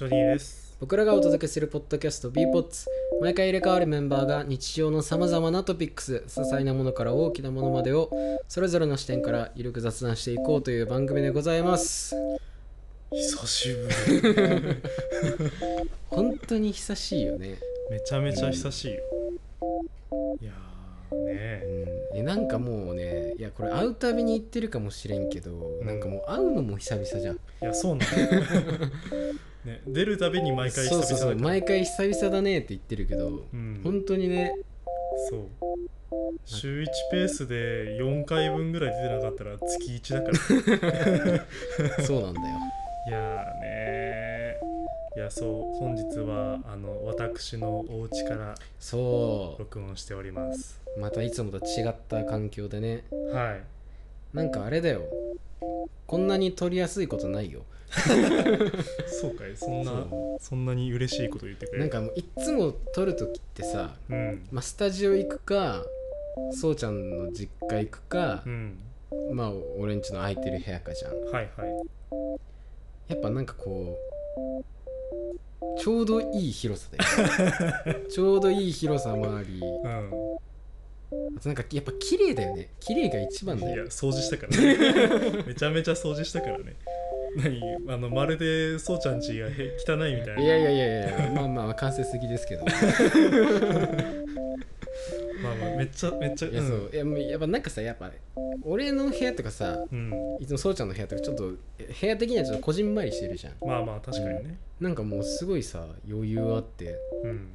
[0.00, 0.78] ジョニーです。
[0.80, 2.86] 僕らがお届けするポッドキャスト b ポッツ
[3.20, 8.08] 毎回入れ替わるメンバーが日常のさまざまなトピックス些細なものから大きなものまでを
[8.48, 12.14] それぞれの視点からゆるく雑談していこうという番組でございます
[13.12, 14.76] 久しぶり。
[16.08, 17.58] 本当に久しいよね
[17.90, 19.00] めちゃめちゃ久しいよ。
[20.40, 21.62] いやーね
[22.12, 28.44] うんえなんかもうねいやこれ会うたびに言ってるかもしれんけど、んなんかもう会うのも久々じゃんいやそうなんだよ。
[29.64, 33.80] ね出るたびに毎回久々だそうそうそう毎回久々だねって言ってるけど、うん。
[33.82, 34.52] 本当にね。
[35.30, 35.48] そう。
[36.44, 41.46] 週1ペースで4回分ぐらい出てなかったら月1だか
[41.98, 42.04] ら。
[42.04, 42.46] そうなんだよ。
[43.08, 45.18] いやーねー。
[45.18, 45.78] いやそう。
[45.78, 50.80] 本日はあの私のお家からそ録音しております。
[50.96, 53.04] うまたいつもと違った環境でね。
[53.32, 54.36] はい。
[54.36, 55.02] なんかあれだよ。
[56.06, 57.62] こんなに撮りやすいことないよ
[59.06, 61.80] そうかいそんなそそんなに嬉しいこと言ってくれる。
[61.80, 64.46] なんかもういっつも撮るときってさ、うん。
[64.50, 65.84] まあ、スタジオ行くか
[66.52, 68.78] そうちゃんの実家行くかう、ん。
[69.32, 71.20] まあ俺んちの空いてる部屋かじゃん。
[71.24, 71.68] はいはい。
[73.08, 80.10] やっぱなんかこうちょうどいい広さだよ ちょうどいい広さもありうん。
[81.36, 82.70] あとなんかやっぱ綺麗だよね。
[82.78, 85.42] 綺麗が一番いやだよ掃除したからね。
[85.48, 86.76] めちゃめちゃ掃除したからね
[87.36, 87.60] 何？
[87.88, 90.42] あのまるでそうちゃんちがへ汚いみたいな。
[90.42, 92.64] いやいやいやいやまあまあ間接的ですけど
[95.80, 98.10] めっちゃめっちゃいやそう、いやもうやっぱなんかさやっぱ
[98.64, 101.56] 俺の部屋とかさうん、うん、いつもそうちゃんの部屋とかちょっと部
[102.02, 103.54] 屋的にはちょっとこじんまりしてるじゃん。
[103.66, 104.58] まあまあ確かにね。
[104.80, 106.96] なんかもうすごいさ余裕あって。
[107.24, 107.48] うん。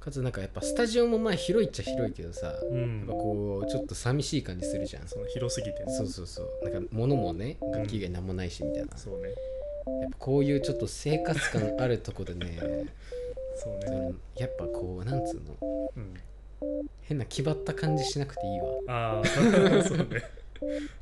[0.00, 5.08] かつなんかやっぱスタジオもまあ広いっちゃ広いけどさ、うやっんぱこうちょっと寂しい感じするじゃん。
[5.08, 5.92] その広すぎてね。
[5.92, 6.70] そうそうそう。
[6.70, 9.28] なんか物もね楽器以外なんもないしみたいな、そうね。
[10.02, 12.58] やっぱこういうちょっと生活感あるとこでね。
[13.56, 14.12] そうね。
[14.36, 15.56] やっぱこうなんつうの。
[15.96, 16.14] うん
[17.02, 18.66] 変な気張った感じしなくていいわ。
[18.88, 19.26] ああ
[19.82, 20.06] そうね。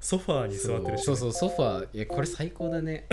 [0.01, 3.07] ソファーに座ってるし、ね、そうそうそうソファーいやこれ最高だね。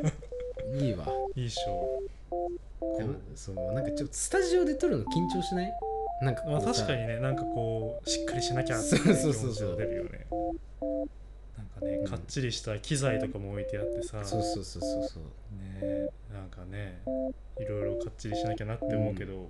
[0.78, 1.06] いいわ。
[1.34, 2.02] いいっしょ。
[3.34, 5.72] そうなんかちょっとスタジオで撮るの緊張しない？
[6.22, 9.76] なんかこまあ確かにねなんかこうしっかりしなきゃってそういうそうそうそう。
[9.76, 10.26] 気持ちが出るよね。
[11.56, 12.06] なんかねうん。
[12.06, 15.84] かっちりした機材とかも置いてあってさ、そうそうそうそうそう。
[15.84, 17.00] ねなんかね
[17.58, 19.48] いろいろかっちりしなきゃなって思うけど、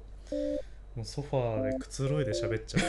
[0.97, 2.83] もうソファーでくつろいで喋っちゃう。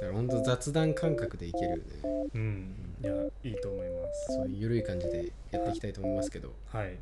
[0.00, 1.82] だからほんと雑談感覚でいけるよね。
[2.34, 2.74] うん。
[3.02, 3.12] いや
[3.44, 4.34] いいと思います。
[4.34, 6.52] そういう緩い感じでやっていきたいと思いますけど。
[6.66, 6.98] はい。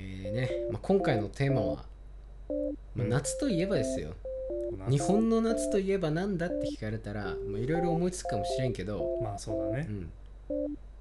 [0.00, 1.84] えーね、まあ、今回のテーマは、まあ、
[2.98, 3.08] うん。
[3.08, 4.14] 夏といえばですよ、
[4.78, 4.90] 夏。
[4.90, 9.86] 日本の夏といえばなんだって聞かれたらまあいろいろ思いつくかもしれんけど、まあそうだね。
[9.88, 10.10] うん、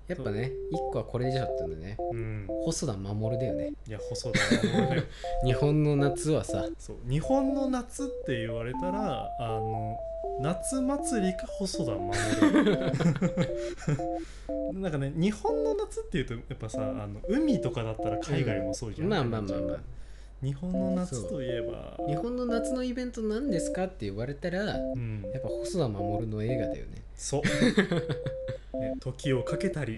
[0.07, 1.97] やっぱね一個はこれでしょってんでね。
[2.11, 2.47] うん。
[2.63, 3.73] 細田守だよね。
[3.87, 5.03] いや細田守ね
[5.43, 6.67] 日本の夏はさ。
[6.79, 6.97] そう。
[7.09, 9.97] 日本の夏って言われたらあの
[10.39, 12.17] 夏祭りか細田守
[14.81, 19.77] なんかね日本の夏っていうとやっぱさあの海とかだったら海外もそうじゃん、まあまあまあまあ
[20.41, 21.97] 日本の夏といえば。
[22.07, 25.23] 日本の夏のイベント何ですかって言われたらやうん。
[25.25, 27.03] っぱ細田守の映画だよね。
[27.15, 27.41] そう、
[28.79, 29.97] ね、時をかけたり。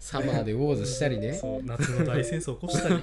[0.00, 1.34] サマーでウォーズしたりね。
[1.34, 2.96] そう夏の大戦争を起こしたり。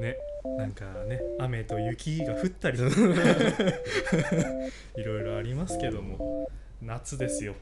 [0.00, 0.16] ね
[0.56, 2.78] なんかね雨と雪が降ったり。
[4.96, 6.50] いろいろありますけども。
[6.80, 7.56] 夏ですよ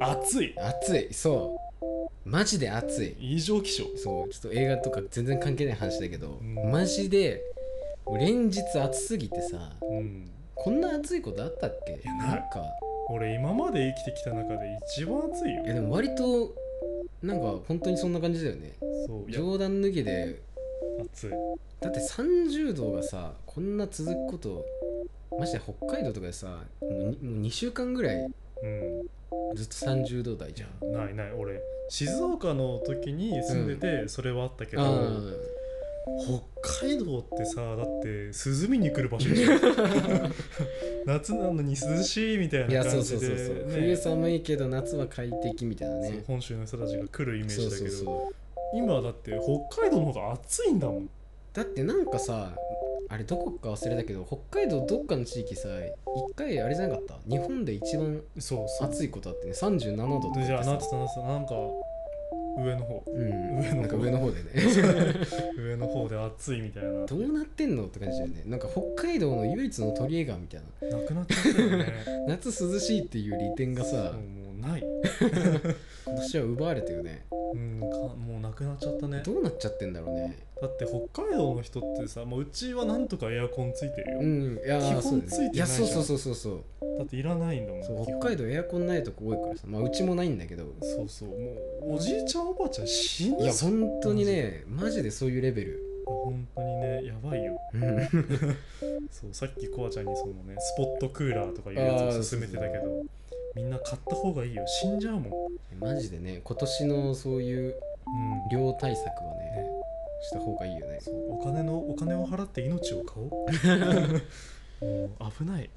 [0.00, 0.54] 暑い。
[0.58, 1.12] 暑い。
[1.12, 2.28] そう。
[2.28, 3.16] マジで暑い。
[3.20, 3.84] 異常気象。
[3.96, 4.28] そう。
[4.30, 6.70] ちょっと映画とか全然関係ない話だけど、うん。
[6.70, 7.42] マジで
[8.18, 10.30] 連日暑すぎてさうん。
[10.54, 12.00] こんな暑いことあったっけ？
[12.04, 12.64] やなんか。
[13.08, 15.64] 俺今まで生きてきた中で一番暑いよ。
[15.64, 16.54] いやでも割と
[17.22, 18.72] なんか本当にそんな感じだよね。
[19.06, 19.30] そう。
[19.30, 20.40] 冗談抜きで。
[21.02, 21.30] 暑い。
[21.80, 24.64] だって30度がさこんな続くこと
[25.38, 26.48] マジで北海道とかでさ
[26.82, 28.16] もうにもう2週間ぐらい
[28.62, 29.06] うん
[29.54, 30.92] ずっと30度台じゃん。
[30.92, 31.60] ないない俺。
[31.88, 35.20] 静岡の時に住んでてそれはあったけど、あ
[36.62, 39.60] 北海道ってさだって涼みに来る場所じゃん。
[41.04, 43.74] 夏なのに涼しいみたいあいやそうな感じでそうそうそう、ね。
[43.74, 46.24] 冬寒いけど夏は快適みたいなね。
[46.26, 48.32] 本州の人たちが来るイメージだけど
[48.74, 49.32] 今はだって
[49.70, 51.10] 北海道の方が暑いんだもん。
[51.52, 52.54] だってなんかさ
[53.12, 55.68] あれどこか忘れたけど北海道どっかの地域さ
[56.30, 57.18] 一回あれじゃなかった？
[57.28, 58.22] 日本で一番
[58.80, 59.52] 暑いことあってね。
[59.52, 61.54] 37度とか言ってじゃあさなってたなってたなんか
[62.58, 63.04] 上の方。
[63.06, 63.58] うん。
[63.60, 63.80] 上の方。
[63.80, 64.50] なんか上の方でね。
[65.58, 67.06] 上の方で暑いみたいな。
[67.06, 68.42] どうなってんのって感じだよね。
[68.46, 70.98] なんか北海道の唯一の鳥映画みたいな。
[70.98, 71.86] なくなっちゃったよね。
[72.28, 74.16] 夏涼しいっていう利点がさ
[74.60, 74.84] ない、
[76.06, 77.24] 今年は奪われてるね。
[77.52, 79.22] うん、かもうなくなっちゃったね。
[79.24, 80.38] どうなっちゃってんだろうね。
[80.60, 85.68] だって北海道の人ってさ、まあ、うちはなんとかエアコンついてるよ、うんいやー基本ついてないじゃん。
[85.68, 86.62] そうそうそうそう
[86.98, 87.82] だっていらないんだもん。
[88.04, 89.62] 北海道エアコンないとこ多いからさ。
[89.66, 90.64] まあうちもないんだけど。
[90.82, 91.28] そうそう。
[91.30, 91.36] も
[91.92, 95.82] うおじいちゃんおばあちゃん死ぬいやぞ本当にねマジでそういうレベル。
[96.04, 97.58] 本当にねやばいよ。
[97.74, 98.08] うん。
[99.10, 103.02] そうさっきコアちゃんにそのねスポットクーラーとかいうやつを勧めてたけど
[103.54, 104.64] みんな買った方がいいよ。
[104.66, 105.48] 死んじゃうも
[105.78, 106.40] ん、マジでね。
[106.44, 107.74] 今年のそういう
[108.52, 109.66] うん、量対策はねね。
[110.22, 110.98] した方がいいよね。
[111.00, 111.14] そう。
[111.32, 113.30] お金のお金を払って命を買おう。
[114.84, 115.70] もう危ない。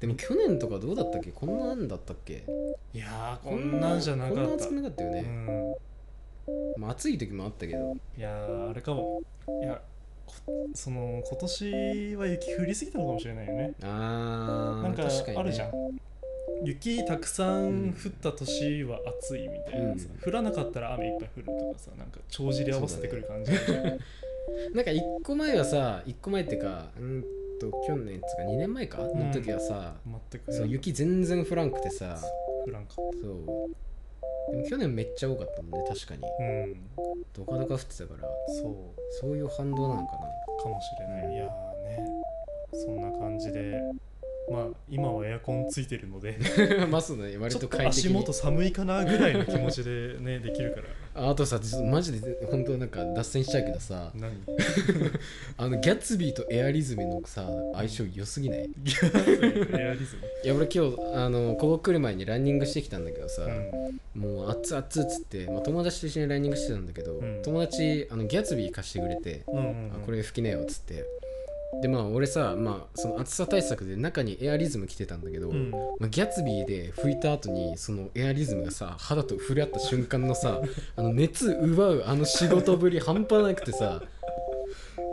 [0.00, 1.30] でも去年とかどうだったっけ？
[1.32, 2.44] こんなんだったっけ？
[2.94, 4.40] いやーこんなんじゃなかった。
[4.42, 5.74] こんな暑くなかったようね、ん。
[6.78, 7.94] まあ暑い時もあったけど。
[8.16, 9.20] いやーあれかも。
[9.62, 9.80] いや
[10.26, 10.34] こ
[10.74, 13.74] その今年は雪降りすぎたのかもしれないよね。
[13.82, 15.70] あーなんか確かに、ね、あるじゃん
[16.64, 20.20] 雪たくさん降った年は暑いみたいなさ、うん。
[20.20, 23.52] 降らなかったら雨いっぱい降るとかさなんか帳尻合わせてくる感じ。
[23.52, 23.84] あるじゃん
[24.74, 27.24] なんか1個前はさ1個前っていうかうん
[27.60, 29.02] と去年つか2年前か？
[29.02, 29.18] ん。
[29.18, 29.94] の時はさ、
[30.30, 30.52] 全く。
[30.52, 32.18] そう雪全然降らんくてさ。
[32.66, 34.52] 降らんかっそう。
[34.52, 36.20] でも去年めっちゃ多かったもんね確かに。
[36.20, 36.76] たうん。
[37.32, 38.28] ドカドカ降ってたから。
[38.60, 38.74] そう。
[39.20, 40.12] そういう反動なのか
[40.62, 41.34] かもしれない。
[41.34, 41.48] いやー
[41.84, 42.06] ね。
[42.72, 43.80] そんな感じで
[44.50, 46.38] まあ今はエアコンついてるので。
[46.78, 47.36] な まあそうだね。
[47.36, 48.14] 割ちょっとと快適に。
[48.14, 50.86] 足元寒いかなぐらいの気持ちでねできるから。
[51.26, 51.60] ああとさ
[51.90, 54.12] マジで本当なんか脱線しちゃうけどさ。
[54.14, 54.32] 何？
[55.56, 58.70] あのギャッツビーとエアリズムのさ相性良すぎない？
[58.82, 64.20] ギャーエアリズムいや俺今日あのここ来る前にランニングしてきたんだけどさ、うん。
[64.20, 67.42] もう熱々っつって、まあ、友達と一緒にランニングしてたんだけど、うん。
[67.42, 71.04] 友達あのギャツビー貸してくれて、うんうんあこれ吹きなよっつって
[71.82, 75.70] でまあ俺さ、まあ、その暑さ対策で中にエアリズム着てたんだけど、うん。
[75.70, 80.60] まあ、ギャツビーで拭いた後にそのエアリズムがさ肌と触れ合った瞬間のさ
[80.96, 84.02] あの熱奪うあの仕事ぶり半端なくてさ。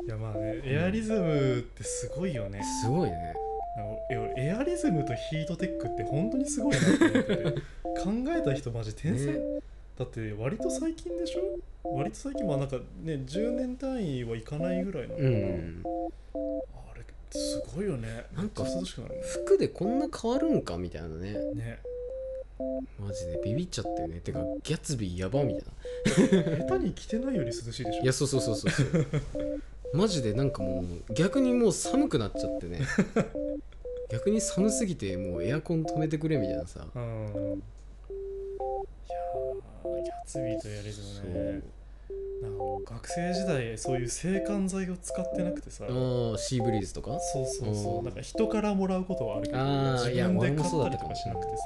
[0.05, 2.61] いやまあねエアリズムってすごいよね。
[2.81, 3.33] すごいね。
[4.37, 7.61] エアリズムとヒートテックって本当にすごいなって思ってて。
[8.03, 9.39] 考えた人マジ天才、ね
[9.97, 11.59] だって割と最近でしょ？
[11.97, 15.83] 割と最近まあなんかね10年単位はいかないぐらいなのかうな、ん。
[16.91, 18.25] あれすごいよね。
[18.35, 21.33] なんか涼しくなる服でこんな変わるんかみたいなね。
[21.33, 21.39] ね。
[21.53, 21.79] ね
[22.99, 24.19] マジでビビっちゃったよね。
[24.19, 25.71] てかギャツビーやばみたいな。
[26.65, 28.03] 下手に着てないより涼しいでしょ？
[28.03, 28.87] いやそうそうそうそうそう。
[29.93, 32.79] マジでなんかもう逆にもう寒くなっちゃってね。
[34.09, 36.87] 逆に寒すぎてもうエアコン止めてくれみたいなさ。
[36.95, 37.03] うん。
[37.09, 37.11] い
[39.09, 41.61] やーギャツビーとエアリズムね。
[42.41, 45.85] なんかもう学生時代そういう制汗剤を使ってなくてさ。
[45.87, 47.17] シーブリーズとか？
[47.19, 47.97] そうそうそう。
[47.99, 48.03] うん。
[48.05, 51.63] なんか人からもらうことはあるけど自分で買ったりとかしなくてさ。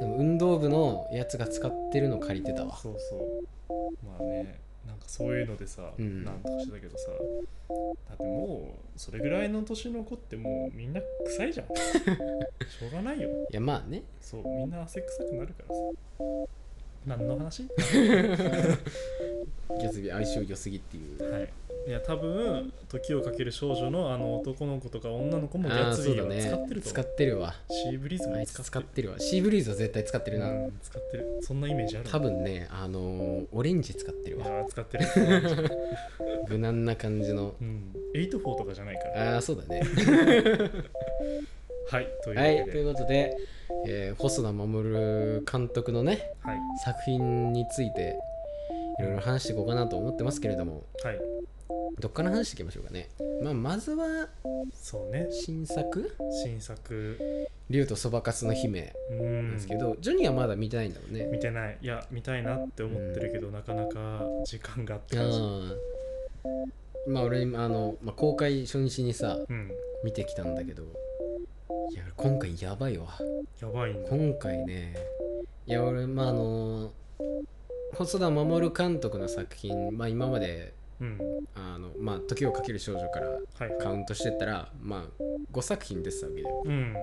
[0.00, 2.76] でも運動部のやつが使ってるの借りてたわ。
[2.76, 4.06] そうそう。
[4.06, 6.24] まあねなんかそういうのでさ、うん。
[6.24, 7.08] なんとかしてたけどさ。
[8.08, 11.66] だってもうそれぐらいの年の子ってもうみんな臭いじゃん。
[11.72, 13.30] しょうがないよ。
[13.50, 14.02] いやまあね。
[14.20, 15.80] そうみんな汗臭くなるからさ
[17.08, 17.62] 何の話？
[17.62, 21.32] ギャツビー相性良すぎっていう。
[21.32, 21.48] はい。
[21.86, 26.92] いや多分時をかける少女のあの男の子とか女の子もギャああツビーは使ってると思う。
[26.92, 27.54] 使ってるわ。
[27.70, 29.18] シーブリーズあいつも使っ使ってるわ。
[29.18, 31.38] シーブリーズは絶対使ってるな、うん使ってる。
[31.40, 32.08] そんなイメージある。
[32.10, 35.06] 多分ねあのーオレンジ使ってるいわや使ってる。
[36.48, 37.54] 無難な感じの。
[37.60, 37.94] うん。
[38.14, 39.34] 84とかじゃないから。
[39.34, 39.82] ああそうだね
[41.90, 43.36] はいというわはい、けでということで、
[43.86, 46.58] えー細田守監督のねはい。
[46.84, 48.18] 作品について
[48.98, 50.84] いろいろ話していこうかなと思ってますけれども。
[51.02, 51.20] はい。
[52.00, 53.08] どっから話していきましょうかね、
[53.42, 54.28] まあ、まずは
[54.72, 55.26] そうね。
[55.30, 56.14] 新作？
[56.44, 57.18] 新作
[57.70, 61.26] 「竜とそばかすの姫うん」ですけど、ジョニーはまだ見てないんだもんね。
[61.26, 61.78] 見てない。
[61.80, 65.38] いや見たいなって思ってるけど、なかなか時間があって感じ。
[67.10, 69.72] まあ俺あの、まあ、公開初日にさうん。
[70.04, 70.84] 見てきたんだけど
[71.90, 73.06] いや今回やばいわ。
[73.60, 74.94] やばいんだ今回ね。
[75.66, 76.92] いや俺まああの
[77.94, 81.18] 細田守監督の作品、まあ、今までうん。
[81.54, 83.78] あの、まあ、時をかける少女からはい。
[83.80, 85.22] カウントしてったら、まあ、
[85.52, 86.62] 5作品出てたわけだよ。
[86.64, 86.94] うん。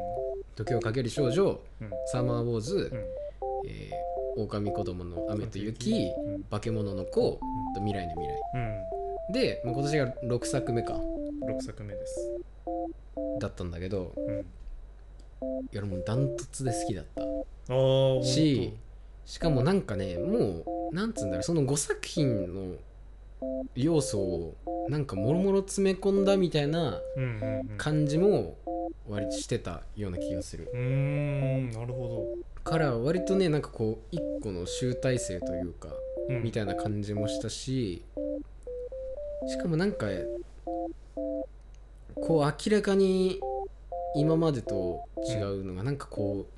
[0.56, 1.90] 時をかける少女、うん。
[2.08, 3.70] サマーウォーズ、うん。
[3.70, 6.44] えー、狼子供の雨と雪、うん。
[6.44, 7.40] 化け物の子、
[7.74, 8.42] と未来の未来。
[9.30, 9.34] うん。
[9.34, 12.32] で、まあ、今年が6作目か、6作目です
[13.40, 14.40] だったんだけど、うん。
[14.40, 14.44] い
[15.72, 17.22] や、俺もうダントツで好きだった。
[18.24, 18.74] し
[19.26, 22.76] しかもなんかねもうなんつうんだろうその5作品の
[23.76, 24.56] 要素を
[24.88, 27.02] なんかもろもろ詰め込んだみたいな
[27.78, 28.56] 感じも
[29.10, 30.70] 割としてたような気がする。
[30.72, 35.90] うーんなるほっから割とねなんかこう一個の集大成というか、
[36.30, 36.44] うん。
[36.44, 38.04] みたいな感じもしたし
[39.48, 40.08] しかもなんか
[42.26, 43.40] こう明らかに
[44.16, 46.56] 今までと違うのがなんかこう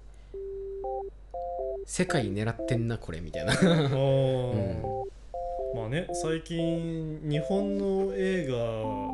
[1.86, 3.52] 世界狙ってんなこれみたいな。
[3.52, 4.98] あー。
[5.76, 8.56] まあね最近日本の映画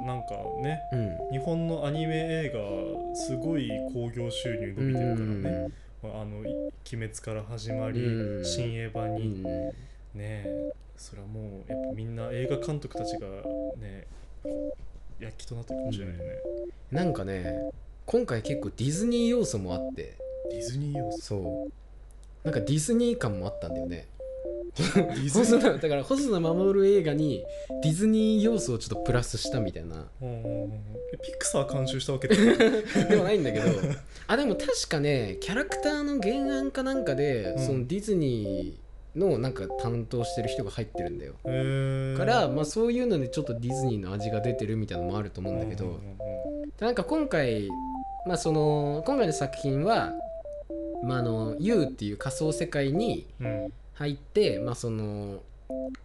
[0.05, 1.31] なんかねうん。
[1.31, 5.71] 日本のアニメ映画すごい興行収入伸びてるからね、
[6.03, 10.19] まあ、あのい「鬼滅」から始まりうん「新エヴァうんに」うん。
[10.19, 10.45] ね
[10.95, 13.27] それはもうやっぱみんな映画監督たちが
[13.81, 14.05] ね
[15.19, 16.29] 躍起となってるかもしれないよね、
[16.91, 17.71] なんかね
[18.05, 20.17] 今回結構ディズニー要素もあって。
[20.51, 21.19] ディズニー要素。
[21.19, 21.71] そう。
[22.43, 24.07] なんかディズニー感もあったんだよね。
[24.73, 27.45] だから細田守映画に
[27.83, 30.07] ディズニー要素をちょっとプラスしたみたいな。
[30.19, 32.57] ピクサー監修したわけではない。
[33.07, 33.65] ではないんだけど。
[34.27, 37.65] あでも確かねキャラクターの原案かなんかで、うん。
[37.65, 38.82] そのディズニー
[39.15, 41.33] のなんか担当してる人が入ってるんだよ。
[42.17, 46.03] から、まあ、そういうのでちょっとディズニーの味が出てるみたいなのもあると思うんだけど、うんうんうん
[46.79, 47.69] なんか今回、
[48.25, 50.11] まあ、その今回の作品は、
[51.03, 53.73] まあ、あの U っていう仮想世界にうん。
[53.95, 55.41] 入って、まあ、その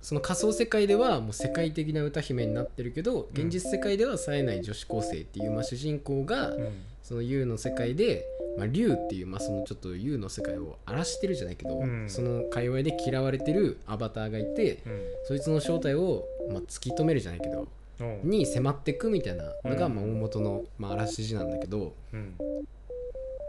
[0.00, 8.26] その仮想世界ではもう世界的な歌姫になってるけど現実世界では冴えない女子高生っていう、まあ、主人公がうんその U の世界で、
[8.58, 12.04] まあ、竜っていう、まあ、そのちょっと U の世界を荒らしてるじゃないけど、うん。
[12.06, 15.02] その界隈で嫌われてるアバターがいてうん。
[15.24, 17.66] そいつの正体を、まあ、突き止めるじゃないけど
[18.00, 18.28] うん。
[18.28, 19.94] に迫っていくみたいなのが、うん。
[19.94, 22.34] まあ、大元の、まあ、あらすじなんだけど、うん。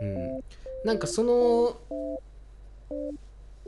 [0.02, 0.44] うん、
[0.86, 1.76] なんかその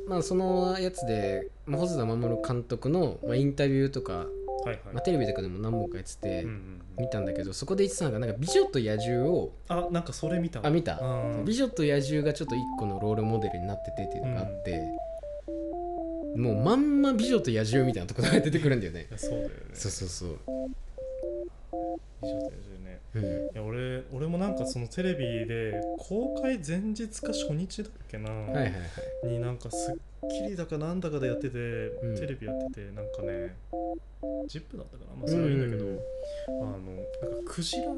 [0.07, 4.27] まあそのやつで、まあ、細田守監督の、まあ、インタビューとか、
[4.65, 6.81] はいはい、まあ、テレビとかでも何本かやっててうんうんうん。
[6.99, 10.67] 見たんだけどそこで言ってたのがなんか美女と野獣をあなんかそれ見たわ。
[10.67, 10.99] あ見た。
[10.99, 11.45] うん。
[11.45, 14.79] 美女と野獣がちょっと一個のロールモデルになっててっていうのがあって、
[16.35, 19.07] もうまんま美女と野獣みたいなところが出てくるんだよね。
[19.09, 19.49] いやそうだよね。
[19.73, 20.39] そうそうそう、
[22.23, 22.51] 以上だよ
[22.85, 29.27] ねうん、いや俺俺もなんかそのテレビで公開前日か初日だっけな、はいはいはい。
[29.27, 31.57] になんか『スッキリ』だかなんだかでやってて、
[32.05, 32.15] ん。
[32.15, 33.55] テレビやっててなんかね
[34.47, 35.99] 「ジップだったかなまあそれはいいんだけど、うん
[36.47, 37.97] あのなんかクジラう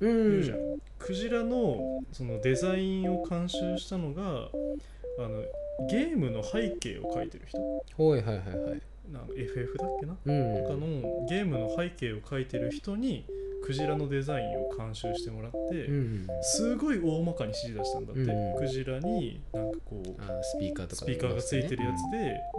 [0.00, 0.58] いんるじゃん、
[0.98, 5.42] クジラのそのデザインを監修したのがあの
[5.88, 7.58] ゲームの背景を描いてる人。
[7.58, 8.82] はいはいはいはい
[9.12, 10.16] なんか FF だっけな？
[10.24, 10.62] うん。
[10.62, 13.24] とかのゲームの背景を描いてる人に
[13.64, 21.92] クジラのデザインを監修してもらって、うんすごい大まかに指示出したんだって、うんクジラになんかこうあスピーカーとかスピーカーがついてるや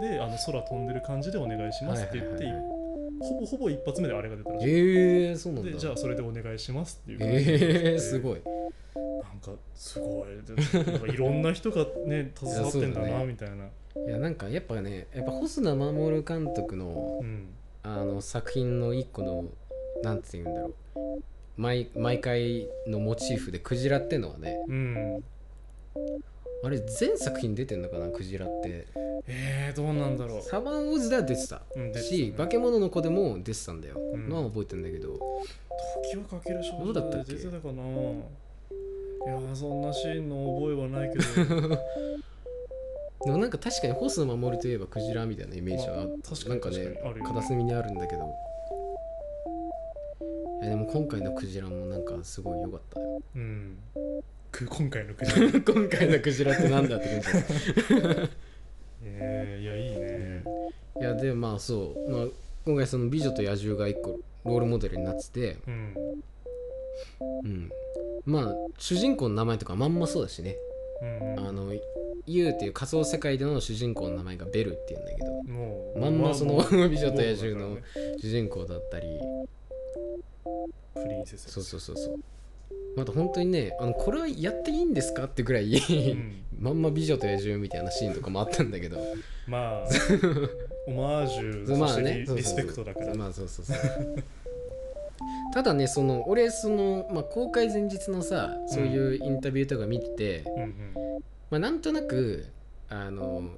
[0.00, 2.84] で、であの空飛んでる感じでお願いしますって言って、はいはいはいはい。
[3.20, 5.70] ほぼほぼ一発目であれが出たらしい、えー、そうなんだ。
[5.70, 8.40] でじゃあそれでお願いしますっていうえー、すごい
[9.44, 10.28] かすごい。
[10.42, 17.48] でなんかいろんな人がね携わってんだなみたいな、いやなんかやっぱねやっぱ細田守監督のうん。
[17.86, 19.44] あの作品の一個の
[20.02, 21.22] なんて言うんだろう。
[21.58, 25.24] 毎毎回のモチーフでクジラってのはねうん。
[26.64, 28.86] あれ全作品出てんのかなクジラって。
[29.26, 30.42] えー、どうなんだろう。
[30.42, 31.60] サバンオーズでは出てた。
[31.76, 32.32] うんしね。
[32.34, 34.30] 化け物の子でも出てたんだよ、ん。
[34.30, 35.18] のは覚えてんだけど。
[36.10, 37.34] 時はかける少女どうだったっけ？
[37.34, 37.82] で出てたかな
[39.26, 41.76] いやーそんなシーンの覚えはないけど。
[43.24, 48.34] でもなんか確かに細田守といえばクジラみたいなイメージは、まあ確かになんかね片隅にあるんだけど。
[50.62, 53.00] いやでも今回のクジラもなんかすごい良かった。
[53.00, 53.78] ようん。
[54.52, 57.26] く今回のくじら今回のクジラってなんだって感じ
[59.02, 60.44] えー、いやいいね。
[61.00, 62.26] いやでまあそう、まあ、
[62.64, 66.24] 今回その美女と野獣が一個ロールモデルになってて、うん
[67.44, 67.70] うん、
[68.24, 70.56] まあ主人公の名前とかまんまそうだしね、
[71.02, 71.48] うんうん。
[71.48, 71.72] あの
[72.26, 76.00] U っていう仮想世界での主人公の名前がベルっていうんだけど。
[76.00, 76.56] まんまその
[76.88, 77.78] 美女と野獣の
[78.20, 79.06] 主人公だったり。
[80.94, 82.16] プリンセスそうそうそうそう。
[82.96, 86.44] また本当にねあのこれはやっていいんですかってぐらい、うん。
[86.58, 88.98] まんま美女と野獣みたいなシーンとかもあったんだけど。
[89.46, 89.88] まあ
[90.86, 92.24] オマージュそしてまあね。
[92.26, 93.76] リ,、リスペクトだから、まあそうそうそう
[95.54, 100.94] ただねその俺その、まあ、公開前日のさそういうインタビューとか見てて、うんうん。
[101.48, 102.48] まあ、なんとなく
[102.88, 103.50] あの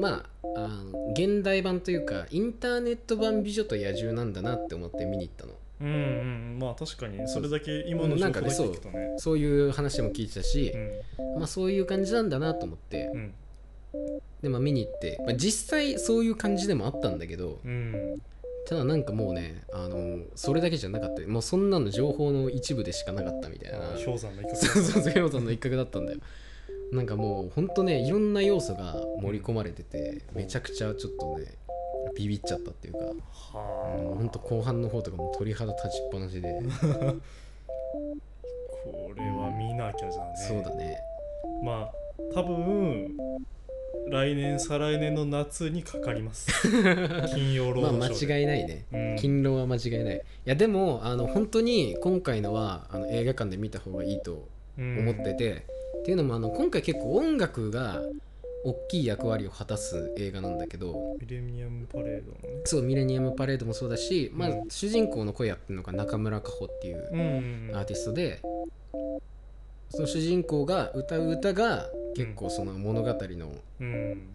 [0.00, 5.52] まああの現代版というかインターネット版美女と野獣なんだなって思って見に行ったの。
[5.82, 6.58] うんうん。
[6.58, 9.14] まあ確かにそれだけ今の情報だけなんかねそう聞くとね。
[9.18, 10.72] そういう話も聞いてたし
[11.18, 11.38] う、ん。
[11.38, 13.10] まあ、そういう感じなんだなと思って。
[13.12, 13.34] うん。
[14.40, 18.22] で、まあ、見に行って、まあ、実際そういう感じでもあったんだけどうん
[18.68, 21.26] ただなんかもうねあのそれだけじゃなかった。
[21.26, 23.78] もうそんなの情報の一部でしかなかったみたいな。
[23.78, 24.56] あ氷山の一角。
[24.56, 26.18] そうそう氷山の一角だったんだよ。
[26.92, 31.54] なんかもうほんとねいろんな要素が盛り込まれててめちゃくちゃちょっとね
[32.14, 36.60] ビビっちゃったっていうか、うん、はほんと後半の方とかも鳥肌立ちっぱなしで、あ
[38.84, 40.34] これは見なきゃじゃね。
[40.36, 40.98] そうだね。
[41.64, 41.92] まあ
[42.34, 43.16] 多分
[44.08, 46.50] 来年再来年の夏にかかります。
[47.34, 48.84] 金曜ローまあ間違いないね。
[48.92, 49.16] うん。
[49.16, 50.16] 勤労は間違いない。
[50.16, 55.66] いやでもあの本当に今回のはあの映画館で見た方がいいと思ってて、
[56.00, 58.02] っていうのもあの今回結構音楽が
[58.64, 62.60] 大きい役割を果たす映画なんだけどミレニアムパレードのね。
[62.64, 64.68] そうミレニアムパレードもそうだし、まあうん。
[64.68, 67.20] 主人公の声やってるのが中村佳穂っていううん
[67.70, 67.76] うん。
[67.76, 68.40] アーティストで、
[69.92, 74.28] その主人公が歌う歌が結構その物語のうん。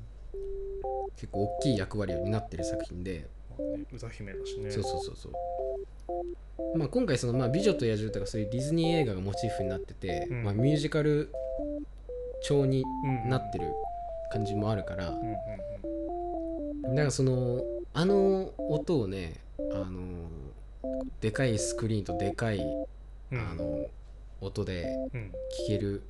[1.17, 3.27] 結構大きい役割を担ってる作品で、
[3.91, 4.69] 歌姫だしね。
[4.69, 5.29] そうそうそうそ
[6.75, 10.43] う、まあ、今回その、まあ、美女と野獣とかそういうディズニー映画がモチーフになってて、うん。
[10.43, 11.31] まあ、ミュージカル
[12.43, 12.83] 調に
[13.23, 13.73] うんなってる
[14.31, 15.37] 感じもあるから、うんうん
[16.83, 17.61] だからその
[17.93, 19.41] あの音をね
[19.73, 20.29] あの
[21.19, 23.39] でかいスクリーンとでかい、うん。
[23.39, 23.87] あの
[24.41, 25.31] 音でうん。
[25.31, 26.03] 聴ける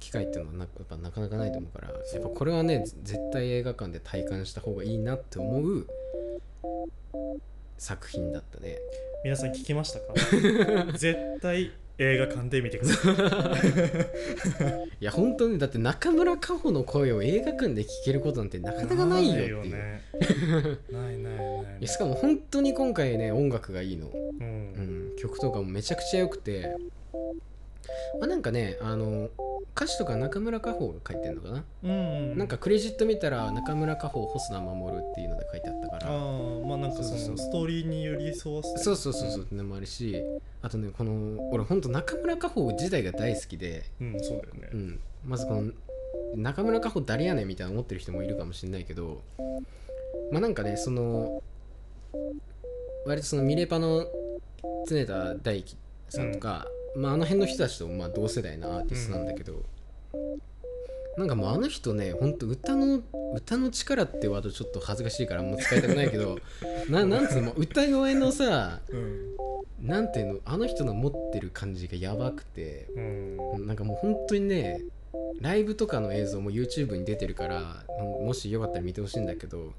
[0.00, 5.86] 機会っていうのはなやっぱなかなかないと思うからやっぱこれはねぜ絶対映画館で体感した方がいいなって思う
[7.78, 8.78] 作品だったね。
[9.24, 10.14] 皆さん聞きましたか？
[10.98, 11.70] 絶対
[12.02, 13.14] 映画館で見てください。
[15.00, 19.70] いや本当にだって中村佳穂の声を映画館で聴けることなんてなかなかないよっていう。
[19.70, 20.02] ね。
[20.90, 21.82] ないないないい。
[21.82, 26.76] やしかも本当に今回ね音楽がいいの、ううんん、曲とかもめちゃくちゃ良くて、
[28.20, 29.28] まあ、なんかねあの
[29.74, 36.06] 歌詞とか中村佳穂が書いてるのかな、うんなんかクレジット見たら中村佳穂細田守っていうので書いてあったかあら。
[36.08, 36.18] あ
[36.66, 37.30] まあなんかそそうそうそう。
[37.30, 39.42] のストーリーに寄り添わせてそうそうそうそう。
[39.42, 40.22] ってのもあるし
[40.60, 44.70] あとねこの俺本当中村佳穂自体が大好きで、うんそうだよね。
[44.72, 45.72] うん、まずこの
[46.36, 49.22] 中村佳穂誰やねんみたいな思ってる人もいるかもしれないけど
[50.30, 51.42] まあなんかねその
[53.06, 54.06] 割とそのミレパの
[54.88, 55.76] 常田大樹
[56.08, 56.66] さんとか、
[56.96, 59.62] まああの辺の人たちとまあ同世代のアーティストなんだけど、
[61.16, 63.02] なんかもうあの人ねほんと歌の
[63.34, 66.38] 歌の力ってワードちょっと恥ずかしいからあんま使いたくないけど
[66.88, 69.32] ななんつうのもう歌声のさうん。
[69.80, 73.66] なんていうのあの人の持ってる感じがやばくてうん。
[73.66, 74.84] なんかもう本当にね
[75.40, 77.84] ライブとかの映像も YouTube に出てるから
[78.20, 79.72] もしよかったら見てほしいんだけど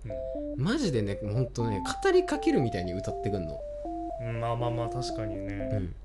[0.57, 3.59] マジでね本当ね語りかけるみたいに歌ってくんの、
[4.21, 5.69] うんまあまあまあ確かにね。
[5.73, 5.95] うん、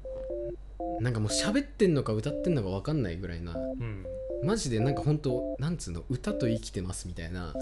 [1.01, 3.57] なんかもう喋ってんのか歌ってんのか分かんないぐらいな。
[3.57, 4.05] うん
[4.41, 7.53] マジでなんか本当なんつうの歌と生きてますみたいな。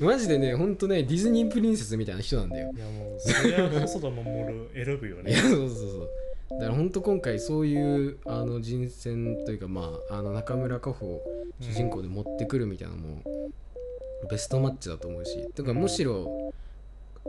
[0.00, 2.70] マジでね本当ねディズニープリンセスみたいな人なんだよ。
[2.72, 4.24] いやもうそりゃ細田守
[4.72, 5.32] 選ぶよね。
[5.32, 6.08] いやそうそうそう
[6.52, 11.22] だから本当今回そういうあの人選というかまああの中村佳穂を
[11.60, 13.22] 主人公で持ってくるみたいなのも
[14.30, 16.52] ベストマッチだと思うし、とかむしろ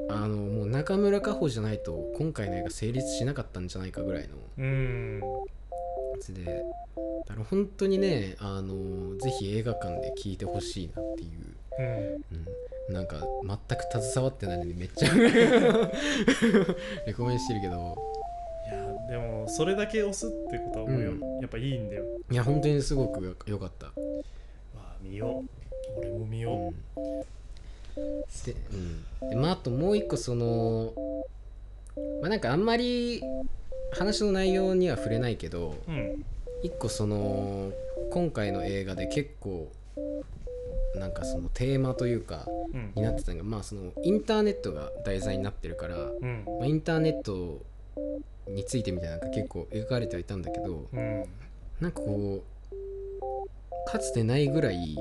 [0.09, 5.19] あのもう中村佳穂じゃないと今回の映画成立しなかったんじゃないかぐらいのうん。
[6.13, 11.55] やつでだから本当にねあのぜひ映画館で聴いてほしいなっていう。
[11.79, 12.25] うん。
[12.89, 15.09] うん、なんか全く携わってないのにめっちゃ
[17.07, 17.95] レコメンしてるけど。
[18.65, 22.03] いやでもそれだけ押すってことはもうよ、うやっぱいいんだよ。
[22.31, 23.91] いや本当にすごくよ良かった、わ
[24.77, 25.99] あ見よう。
[25.99, 27.25] 俺も見ようん
[28.45, 28.55] で,、
[29.21, 30.93] うん、でまああともう一個その
[32.21, 33.21] まあなんかあんまり
[33.91, 36.25] 話の内容には触れないけどううん。
[36.63, 37.71] 一個その
[38.11, 39.71] 今回の映画で結構
[40.95, 42.91] なんかそのテーマというかうん。
[42.95, 46.43] になってたのがまあそのインターネットが題材になってるから、うん。
[46.59, 47.61] まあ、インターネット
[48.47, 51.25] についてみたいなのが結構描かれてはいたんだけどうん。
[51.79, 52.55] なんかこう
[53.89, 54.97] かつてないぐらい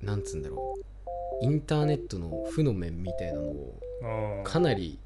[0.00, 0.80] なんつうんだろう
[1.42, 4.98] インターネットの負の面みたいなのをかなり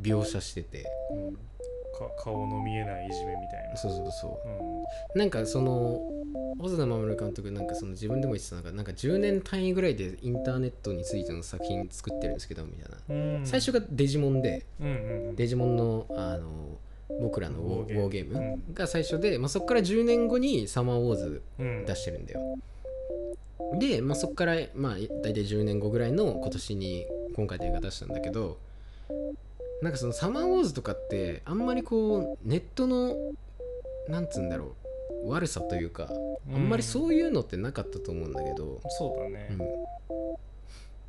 [0.00, 0.84] 描写してて。
[1.10, 1.38] うん。
[1.98, 3.76] か顔の見えないいじめみたいな。
[3.76, 4.48] そうそうそう。
[4.48, 4.82] ん。
[4.82, 6.00] うなんかその
[6.58, 13.14] 細田守監督なんかその自分でも言ってたのがなんか10年単位ぐらいでインターネットについての作品作ってるんですけどみたいな。
[13.14, 13.46] うん。
[13.46, 15.36] 最初がデジモンでうんうんうん。
[15.36, 16.78] デジモンのあの
[17.20, 18.38] 僕らのウォーゲーム。
[18.38, 18.74] うん。
[18.74, 21.84] が最初で、まあ、そこから10年後にサマーウォーズうん。
[21.86, 22.58] 出してるんだよ
[23.78, 28.58] で、まあ、そこから、まあ、大体10年後ぐらいの今年に今回の映画出したんだけど
[29.82, 33.16] なんかそのサマーウォーズとかってあんまりこうネットの
[34.08, 34.74] なんつうんだろ
[35.24, 36.08] う悪さというか
[36.52, 39.48] あんまりそういうのってなかったと思うんだけど、そうだね。
[39.50, 39.58] うん、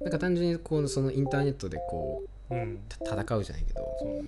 [0.02, 2.80] なんか単純にこうそのインターネットでこううん。
[2.90, 4.10] た戦うじゃないけどそう。
[4.10, 4.26] うんうん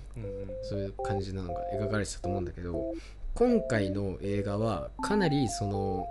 [0.62, 2.94] そういう感じなのが描かれてたと思うんだけど
[3.34, 6.06] 今回の映画はかなりその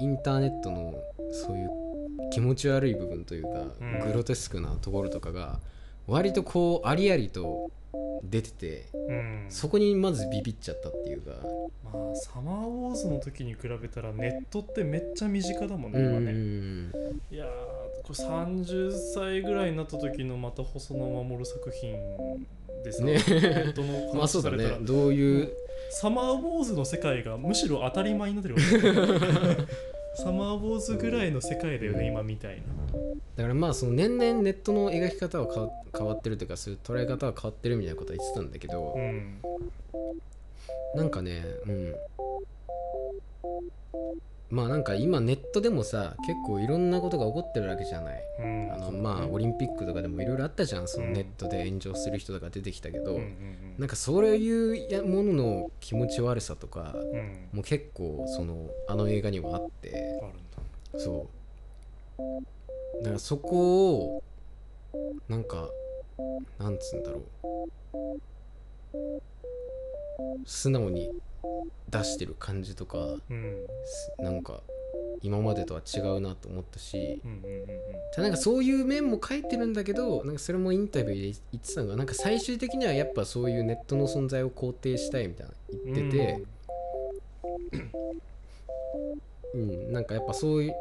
[0.00, 0.94] インターネットの
[1.32, 1.70] そういう
[2.30, 3.48] 気持ち悪い部分というか、
[3.80, 4.00] うん。
[4.06, 5.60] グロテスクなところとかが
[6.06, 7.70] 割とこうありありと
[8.24, 9.46] 出ててうん。
[9.48, 11.32] そこにまずビビっちゃったっていうか。
[11.84, 17.12] まあサマーウォーズの時に比べたらネットってめっちゃ身近だもんね、うん今ね。
[17.30, 17.48] いやー
[18.02, 21.92] これ30歳ぐらいになった時のまた細野守作品
[22.82, 23.12] でさ、ね。
[23.12, 24.84] ネットの話されたら、ね。
[24.84, 25.52] どういう
[25.90, 29.66] サマーウォーズの世界がむしろ当たり前になってるわけ
[30.14, 32.62] サマーウォーズぐらいの世界だよね今みたいな。
[33.36, 39.38] だからまあその年々ネットの描き方は変わ変わってるというかそういう捉え方は変わってるみたいなことは言ってたんだけど、うん。
[40.94, 41.94] なんかねうん
[44.52, 48.22] まあなんか今ネットでもさ結構いろんなことが起こってるわけじゃない。
[48.38, 48.70] うん。
[48.70, 50.86] あのまあオリンピックとかでもいろいろあったじゃん。
[50.86, 51.12] そのうん。
[51.14, 56.94] ネットで炎上する人とか出てきたけど、うんうんなんかそういうやものの気持ち悪さとか
[57.52, 60.22] もう結構そのあの映画にはあって。
[60.98, 61.26] そ
[62.18, 63.02] う。
[63.02, 64.22] だからそこを
[65.30, 65.70] なんか
[66.58, 67.22] なんつうんだろう。
[70.44, 71.10] 素直に
[71.90, 73.66] 出してる感じとかうん。
[73.84, 74.60] すなんか
[75.22, 77.66] 今までとは違うなと思ったしうんうんうん
[78.12, 86.44] ただなんかそういう面も書いてるんだけどなんかそれもインタビューで言ってたのがなんか最終的にはやっぱそういうネットの存在を肯定したいみたいなうん言ってて、
[89.54, 89.92] うん。
[89.92, 90.74] なんかやっぱそういう、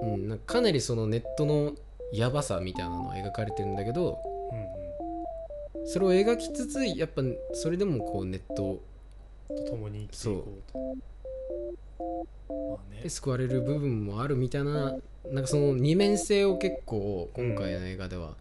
[0.00, 1.72] うん、なんかかなりそのネットの
[2.12, 4.18] やばさみたいなのが描かれてるんだけど
[4.52, 5.86] うんうん。
[5.86, 8.80] それを描きつつやっぱそれでもこうネット
[9.48, 10.78] と共に生きていこうと。
[12.48, 12.54] ま
[12.88, 13.02] あね。
[13.02, 14.96] で救われる部分もあるみたいな
[15.30, 18.34] なんかその二面性を結構今回の映画では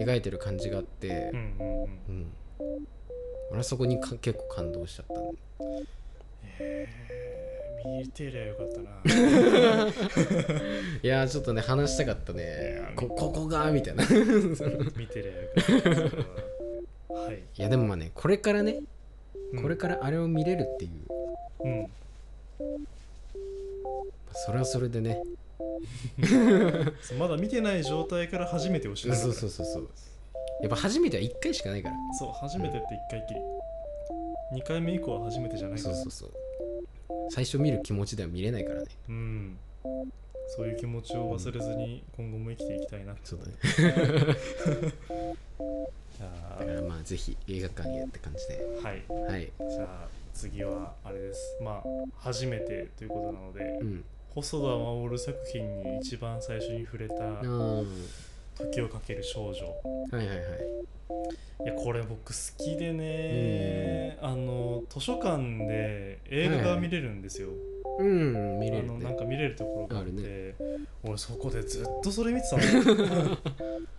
[0.00, 2.26] 描いてる感じがあってう、んうん
[3.50, 5.14] 俺はそこにか結構感動しちゃった。
[5.14, 5.20] ね
[6.60, 8.90] えー、見てりゃよかったな。
[11.02, 12.92] いやーちょっとね話したかったね。
[12.94, 14.04] こここがみたいな。
[14.04, 14.08] い
[14.96, 15.80] 見てりゃよかっ
[17.08, 17.20] たは。
[17.24, 18.88] はい、やでもまあねこれからねうん
[19.56, 21.86] これからあれを見れるっていう、うん。
[24.32, 25.22] それはそれでね。
[27.18, 29.88] まだ見てない状態から初めて教えるそうそうそうそう。
[30.60, 31.94] やっぱ初めては1回しかないから。
[32.18, 33.40] そう初めてって1回きり。
[34.60, 35.94] 2回目以降は初めてじゃないから。
[35.94, 36.32] そうそうそう。
[37.30, 38.86] 最初見る気持ちでは見れないからね。
[39.08, 39.58] うん。
[40.48, 43.20] そういう気持ちを忘れずに今後も生きていきたいなって。
[43.24, 43.52] そうだね
[46.18, 48.66] だからまあぜひ映画館へって感じで。
[48.82, 49.04] あはい。
[49.32, 49.52] はい。
[49.70, 51.58] じゃあ次はあれです。
[51.62, 51.82] まあ
[52.16, 54.04] 初めてということなのでうん。
[54.34, 57.82] 細田守作品に一番最初に触れたああ
[58.56, 59.64] 「時をかける少女」
[60.12, 60.38] はいはいはい。
[61.64, 67.48] いやこれ僕好きでねあの図書館で映画が見れるんですよ、
[67.98, 68.60] うん。
[68.60, 72.62] 見れあのなんるねか見れるところがあってある俺そこでずっとそれ見てたの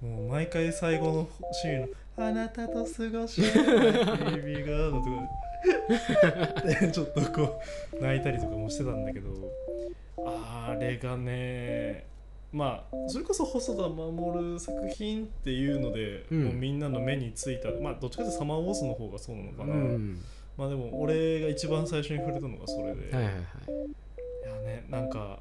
[0.00, 5.46] もう毎回最後のシーンの「あなたと過ごしたベイビーガード」とか。
[6.62, 7.60] でちょっとこ
[7.98, 9.30] う泣いたりとかもしてたんだけど。
[10.18, 12.06] あれがね
[12.52, 16.44] まあそれこそ細田守作品っていうので、うん。
[16.44, 20.18] もうみんなの目についたまあどっちかというとサマーウォーズの方がそうなのかうな、ん。
[20.56, 23.42] まあでも俺が一番最初に触れたのがそれで、はいはいはい。
[23.42, 25.40] いやねなんか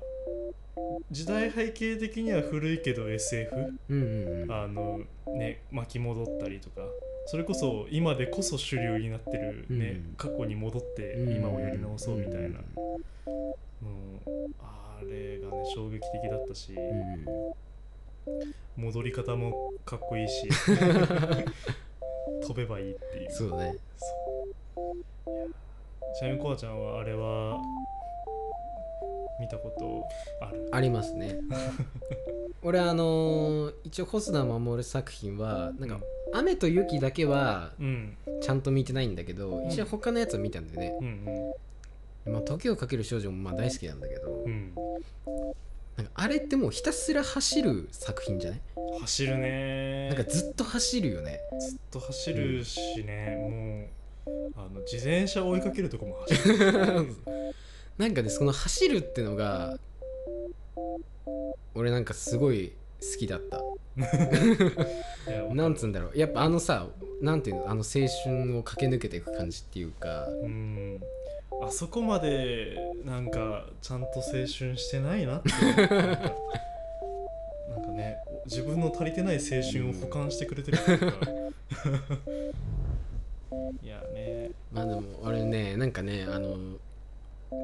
[1.11, 3.55] 時代背景的には古いけど SF
[3.89, 4.51] うんうんうん。
[4.51, 6.81] あのね巻き戻ったりとか
[7.27, 10.15] それこそ今でこそ主流になってるね、うん。
[10.17, 11.35] 過去に戻ってうん。
[11.35, 12.51] 今をやり直そうみたいな、うん。
[12.51, 12.59] うん。
[14.61, 16.79] あれがね衝撃的だったし、う
[18.81, 18.83] ん。
[18.83, 20.47] 戻り方もかっこいいし
[22.41, 23.31] 飛べばいいっていう。
[23.31, 23.75] そうだね
[26.17, 27.59] ちなみにコアちゃんはあれは
[29.39, 30.07] 見たこと
[30.45, 30.69] ある。
[30.71, 31.37] ありますね。
[32.63, 35.99] 俺あのー一応細田守作品はなんか
[36.33, 38.17] 「雨と雪」だけはうん。
[38.41, 39.67] ちゃんと見てないんだけど、ん。
[39.67, 41.53] 一応他のやつは見たんだよね、
[42.25, 44.73] うんまあ、時をかける少女もまあ大好きなんだけど、うんうん。
[45.95, 48.61] なんかあれってもうひたすら走る作品じゃない？
[49.01, 50.07] 走るね。
[50.09, 51.39] なんかずっと走るよね。
[51.59, 53.89] ずっと走るしね、
[54.25, 57.15] もうあの自転車追いかけるとこも走る
[57.97, 59.77] なんかねその走るってのが
[61.73, 63.61] 俺なんかすごい好きだった。
[65.53, 66.17] なんつうんだろう。
[66.17, 66.87] やっぱあのさ
[67.21, 67.83] なんていうのあの青
[68.23, 70.27] 春を駆け抜けていく感じっていうか。
[70.27, 70.99] うん。
[71.63, 75.49] あそこまでなんかちゃんと青春してないなって。
[75.51, 76.01] なんかな
[77.77, 81.05] んかね自分の足りてない青春を補完してくれてるっていうか。
[83.83, 84.51] いやね。
[84.73, 86.57] まあでも俺ねなんかねあの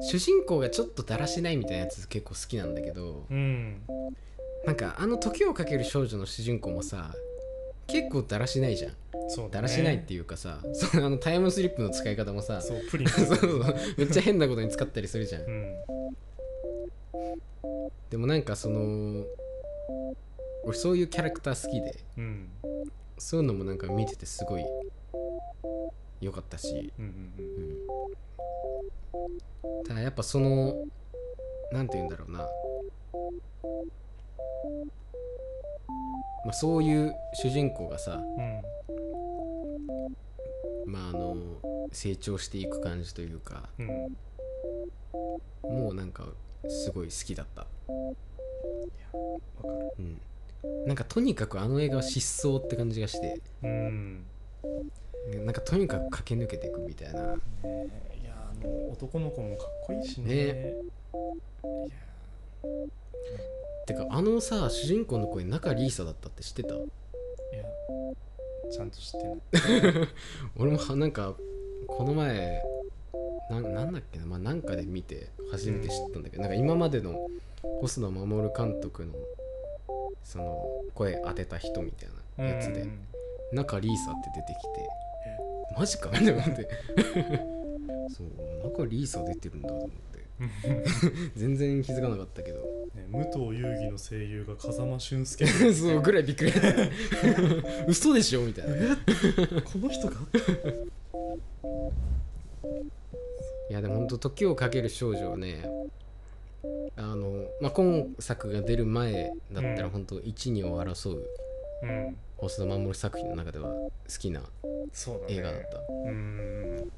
[0.00, 3.82] 主人公がちょっとだらしないみたいなやつ結構好きなんだけどうん。
[4.66, 7.14] なんかあの時をかける少女の主人公もさ
[7.86, 8.92] 結構だらしないじゃん。
[9.28, 13.08] そうだ,、だらしないっていうかさそのあのタイムスリップの使い方もさそうプリン。
[13.10, 13.76] そうそう。
[13.96, 15.42] めっちゃ変なことに使ったりするじゃん。
[15.42, 15.74] うん。
[18.10, 19.24] でもなんかその
[20.64, 22.48] 俺そういうキャラクター好きでうん。
[23.18, 24.64] そういうのもなんか見ててすごい
[26.22, 27.32] 良かったし、うんうん
[29.16, 29.18] う
[29.82, 30.84] ん、ただやっぱその
[31.72, 32.46] なんて言うんだろうな、ま
[36.50, 38.62] あ、そういう主人公がさ、うん。
[40.86, 41.36] まあ、あの
[41.92, 43.88] 成長していく感じというかうん。
[45.62, 46.28] もうなんか
[46.68, 47.66] すごい好きだった、
[49.98, 50.20] うん、
[50.86, 53.40] なんかとにかくあの映画は疾走って感じがして。
[53.64, 54.24] うん
[55.44, 57.36] なんかとにかく駆け抜けていくみたいな。
[57.36, 57.88] ねえ。
[58.22, 60.34] いやあの男の子もかっこいいしね。
[60.34, 60.74] ね。
[63.86, 66.74] てかあのさ主人公の声中リーサだったって知ってた？
[66.74, 66.84] いや
[68.70, 70.08] ちゃんと知ってない
[70.56, 71.34] 俺もはなんか
[71.86, 72.62] この前
[73.50, 77.28] ななんだっけな、まあ、なんかで見て初めて知ったんだけど、なんか今までの
[77.80, 79.12] 細野守監督の
[80.22, 82.08] その声当てた人みたい
[82.38, 83.06] なやつで、うん
[83.52, 84.88] 中リーサって出てきて
[85.78, 86.10] マジか。
[86.10, 86.68] って思って。
[88.08, 90.02] そう中リーサ出てるんだと思って。
[91.36, 92.60] 全然気づかなかったけど。
[92.94, 95.46] ね、武藤遊戯の声優が風間俊介。
[95.72, 96.52] そうぐらいびっくり
[97.86, 98.96] 嘘でしょみたいな。
[99.64, 100.14] この人が
[103.70, 105.64] いやでも本当時をかける少女はね
[106.96, 109.76] あの、まあ、今作が出る前だったうん。
[109.76, 111.24] ら本当一二を争う
[111.82, 114.40] うん細田守作品の中では好きな
[115.28, 116.90] 映画だった、うん。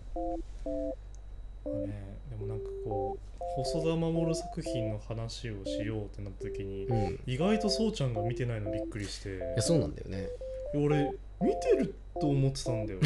[1.67, 7.21] まあねでもなんかこう細田守作品の話をしようってなった時に、うん。
[7.27, 9.39] い意外とそうちゃんが見てないのびっくりして。
[9.55, 10.31] やそうなんだよね。
[10.77, 11.11] 俺
[11.43, 13.01] 見てると思ってたんだよ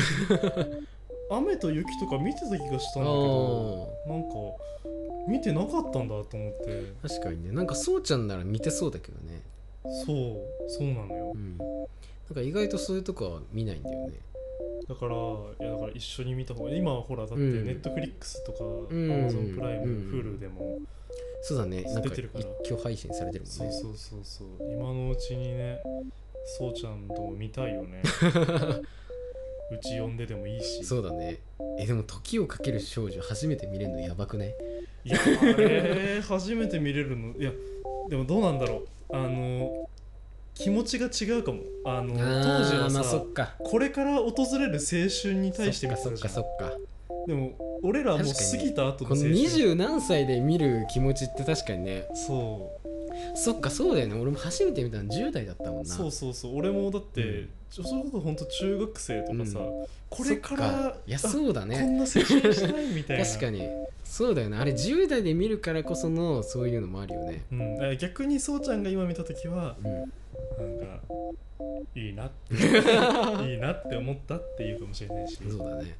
[1.30, 4.36] 雨と雪とか見てた気がしたんだけどなんか
[5.26, 6.92] 見てなかったんだと思って。
[7.02, 7.50] 確かにね。
[7.50, 9.42] なんかそうちゃんなら見てそうだけどね。
[10.06, 11.32] そうそうなのよ。
[11.34, 11.58] うん
[12.30, 14.20] なんか意外とそういうとこは見ないんだよね。
[14.88, 15.16] だからい
[15.60, 17.64] やだから一緒に見た方が今はほらだってうん。
[17.66, 18.86] ネットフリックスとかん。
[18.88, 20.10] Amazon プライム、うん。
[20.12, 20.78] Hulu でも
[21.42, 21.84] そうだね。
[22.02, 22.44] 出てるから。
[22.44, 23.54] 一挙配信されてるもんね。
[23.56, 24.72] そうそうそうそう。
[24.72, 25.80] 今のうちにね
[26.58, 28.02] そうちゃんとも見たいよね。
[29.70, 30.84] うち呼んででもいいし。
[30.84, 31.38] そうだね。
[31.78, 34.54] えでも時をかける少女初めて見れるのやばくね
[35.04, 37.52] いやあれ初めて見れるのいや
[38.08, 38.88] でもどうなんだろう。
[39.10, 39.87] あの
[40.58, 41.60] 気持ちが違うかも。
[41.84, 43.54] あの当時はさ、まあそっか。
[43.58, 46.44] これから訪れる青春に対して見てそったかじゃん。
[46.44, 46.88] そっかそっか
[47.26, 52.06] でも俺らはもう過ぎた後のこの青春二十何歳で見る気持ちって確かにね。
[52.14, 53.36] そう。
[53.36, 54.20] そっかそうだよね。
[54.20, 55.84] 俺も初めて見たの10代だったもんな。
[55.84, 56.56] そうそうそう。
[56.56, 59.86] 俺もだって、それこそ本当中学生とかさ、うん。
[60.10, 63.24] これからいやあそうだこんねな青春したいみたいな。
[63.26, 63.62] 確かに。
[64.04, 64.56] そうだよね。
[64.56, 67.44] あれ10代で見るからこそのそういうのもあるよね。
[67.52, 69.94] うん、逆にそうちゃんが今見た時はうん。
[69.94, 70.08] なん
[70.78, 71.00] か
[71.94, 72.54] いいなって。
[73.50, 75.38] いいなって思ったっていうかもしれないし。
[75.48, 75.96] そうだね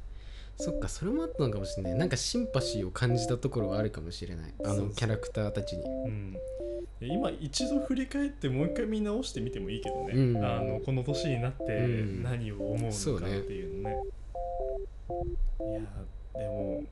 [0.60, 1.94] そっかそれもあったのかもしれない。
[1.94, 4.54] なんかシンパシーを感じたところはあるかもしれない。
[4.64, 5.84] あそうそうのキャラクターたちに。
[5.84, 10.44] うん、で今一度振り返ってもう一回見直してみてもいいけどね、うん。
[10.44, 12.22] あのこの年になってうん。
[12.24, 13.96] 何を思うのかそうねっていうのね,、
[15.60, 15.80] いや
[16.34, 16.82] でも、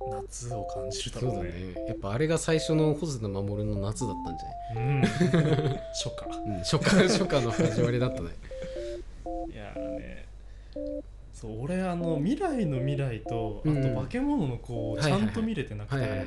[0.00, 1.86] ま、夏を感じるだそうだろうねね。
[1.86, 5.00] やっぱあれが最初の細田守の夏だったんじゃ うん。
[5.00, 6.26] 初夏。
[6.28, 8.30] ない、うん、初夏初夏の始まりだったね。
[9.52, 10.24] いやーね
[11.34, 13.82] そう俺あの未来の未来とあうん。
[13.82, 16.24] と化け物の子をちゃんと見れてなくて。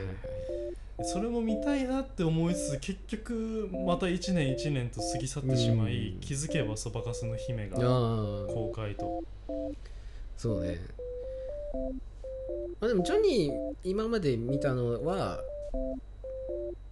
[1.03, 6.19] それも見たいなって思いつつ結局また1年1年と過ぎ去ってしまい、うん。
[6.19, 9.23] 気づけばそばかすの姫が公開と。
[10.35, 10.79] そうね。
[12.81, 15.39] まあでもジョニー今まで見たのは「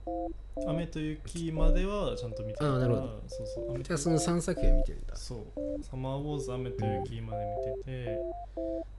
[0.68, 3.22] 雨と雪」まではちゃんと見てたからあーなるほど。
[3.28, 5.40] そうそうじゃあその3作品は見てるんだそう
[5.84, 8.20] 「サマーウォーズ雨と雪」まで見てて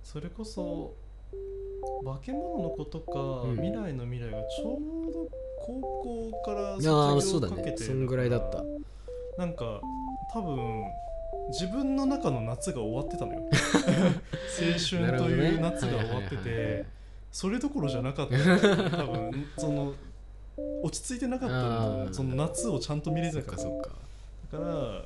[0.02, 0.94] それこそ
[2.04, 3.56] 化け物の子とか、うん。
[3.56, 8.62] 未来の未来がちょうど高校から卒業かけてねそんぐらいだった。
[9.38, 9.80] なんか
[10.32, 10.84] 多分
[11.48, 13.40] 自分の中の夏が終わってたのよ。
[14.58, 16.84] 青春という夏が終わってて
[17.30, 18.36] それどころじゃなかった
[18.96, 19.92] 多分その
[20.82, 22.14] 落ち着いてなかったんだ。
[22.14, 23.88] その夏をちゃんと見れなかっただか
[24.52, 25.04] ら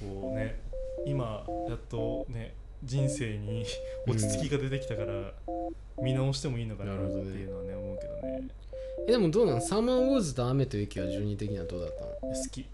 [0.00, 0.60] こうね
[1.04, 2.54] 今やっとね
[2.84, 3.64] 人生に
[4.06, 5.32] 落ち着きが出てきたから、
[6.02, 8.48] 見直してもいいのかなっていうのはね思うけどね。
[9.08, 12.34] えでもどうなのサマーウォーズと雨と雪は順位的にはどうだったの？
[12.34, 12.66] 好き。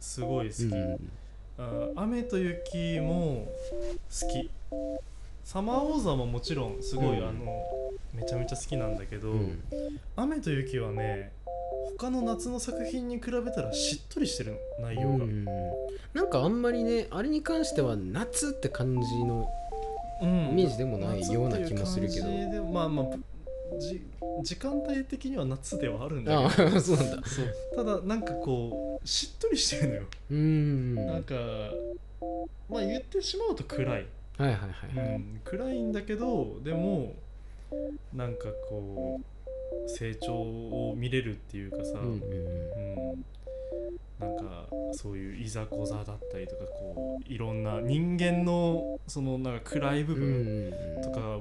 [0.00, 1.10] すごい好き、うん
[1.58, 3.46] あ雨と雪も
[4.08, 4.50] 好き。
[5.44, 7.28] サマーウォーズはももちろんすごい、うん。
[7.28, 7.66] あの
[8.14, 9.62] めちゃめちゃ好きなんだけど、うん。
[10.16, 11.32] 雨と雪はね
[11.98, 15.44] 他の夏の作品に比べたらしっとりしてるの内容が、うん。
[16.14, 19.48] なんかあんまりねあれに関しては夏って感じの
[20.22, 20.48] うん。
[20.50, 22.26] イメージでもないような気もするけど。
[22.26, 23.06] う感じでまあまあ
[23.78, 24.02] じ
[24.42, 26.76] 時間帯的には夏ではあるんだあけど。
[26.76, 27.22] あそうなんだ。
[27.76, 30.94] ただなんかこうしっとりしてるのよ、うん。
[30.94, 31.34] なんか
[32.68, 34.04] まあ言ってしまうと暗い、はい
[34.38, 37.14] はいはいはい、うん、暗いんだけどでも
[38.14, 39.24] なんかこう
[39.86, 42.20] 成長を見れるっていうかさ、うん
[44.20, 51.02] なんかそういういざこざだったりとかこういろんな人間のそのなんか暗い部うん分うん。
[51.02, 51.40] とか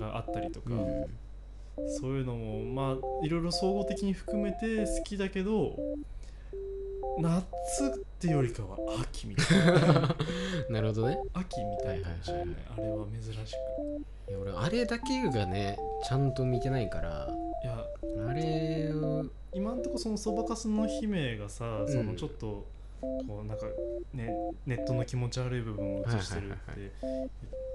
[0.00, 1.06] があったりとか、うん。
[1.88, 5.76] そういうのもまあいろいろ総合的に含めて好きだけど
[7.18, 10.16] 夏ってよりかは秋みたいな。
[10.70, 11.18] なるほどね。
[11.32, 13.52] 秋みたいない,、はいあれは珍し
[14.26, 17.28] くいや俺あれだけがねちゃんと見てないから。
[17.64, 17.84] いや
[18.28, 21.92] あれを今んとこそのそばかすの姫がさ、うん。
[21.92, 22.64] そのちょっと
[23.26, 23.66] こうなんか
[24.12, 24.30] ね
[24.66, 26.92] ネットの気持ち悪い部分を映してるって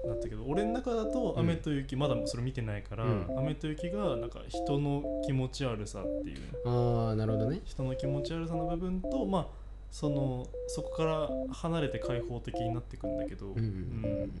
[0.08, 1.40] なったけど俺の中だと「うん。
[1.40, 6.38] 雨と雪」まだそれ見てないからうん「雨と雪」がなんか人の気持ち悪さっていう。
[6.64, 7.60] ああなるほどね。
[7.64, 9.46] 人の気持ち悪さの部分とまあ
[9.90, 14.32] そのそこから離れて開放的になっていくんだけど、うん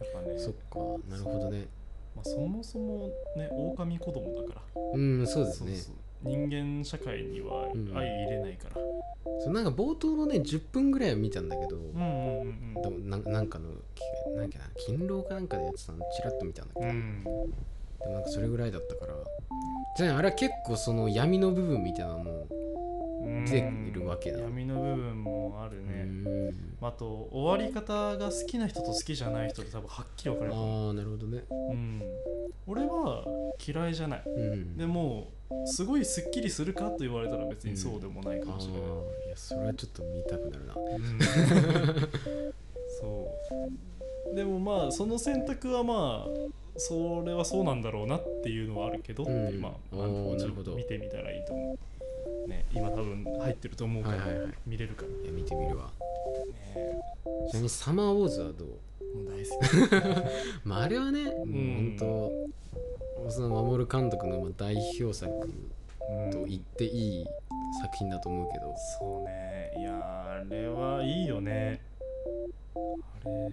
[0.00, 0.38] やっぱね。
[0.38, 1.66] そっかなるほどね。
[2.14, 4.82] まあ、そもそもね狼子供だから。
[4.94, 5.74] うんそうですね。
[5.76, 8.76] そう人間社会にはうん相入れないから、
[9.44, 17.24] そうなんか冒頭のね10分ぐらいは見たんだけど、うん、うんうんでもなんなんかのきなんかな勤労かなんかでやってたのチラッと見たんだけど、うん。
[17.24, 19.14] でもなんかそれぐらいだったから。
[19.96, 22.48] じゃああれは結構その闇の部分みたいなのも
[23.46, 24.40] てるわけだ。
[24.40, 31.44] 闇の部分もあるうね、んあと終わり方が好きな人と好きじゃない人で多分はっきり分かれるああなるほどね。
[31.50, 32.02] うん、
[32.66, 33.24] 俺は
[33.64, 34.22] 嫌いじゃない。
[34.26, 34.76] うん。
[34.76, 35.32] でも
[35.66, 40.74] すごいすっきりするかと言われたら別にそうでもないかもしれない、いやそれはちょっと見たくなるな。
[40.74, 41.18] うん。
[43.00, 43.30] そ
[44.32, 44.34] う。
[44.34, 46.30] でもまあその選択はまあ
[46.76, 49.60] それはそうなんだろうなっていうのはあるけどって、うん。
[49.60, 49.96] まあ
[50.76, 51.78] 見てみたらいいと思う、
[52.48, 54.52] ね、今多分入ってると思うから、はいはいはい。
[54.66, 55.90] 見れるから、ねいや見てみるわ。
[56.74, 56.94] え、
[57.50, 58.68] ちなみにサマーウォーズはどう？
[59.16, 60.64] もう大好き。
[60.64, 61.96] まああれはね、もううん。
[61.98, 62.50] 本
[63.24, 66.30] 当その守監督のまあ代表作うん。
[66.30, 67.26] と言っていい
[67.80, 69.72] 作品だと思うけど、そうね。
[69.78, 69.98] いや
[70.40, 71.80] あれはいいよね。
[72.74, 72.78] あ
[73.28, 73.52] れ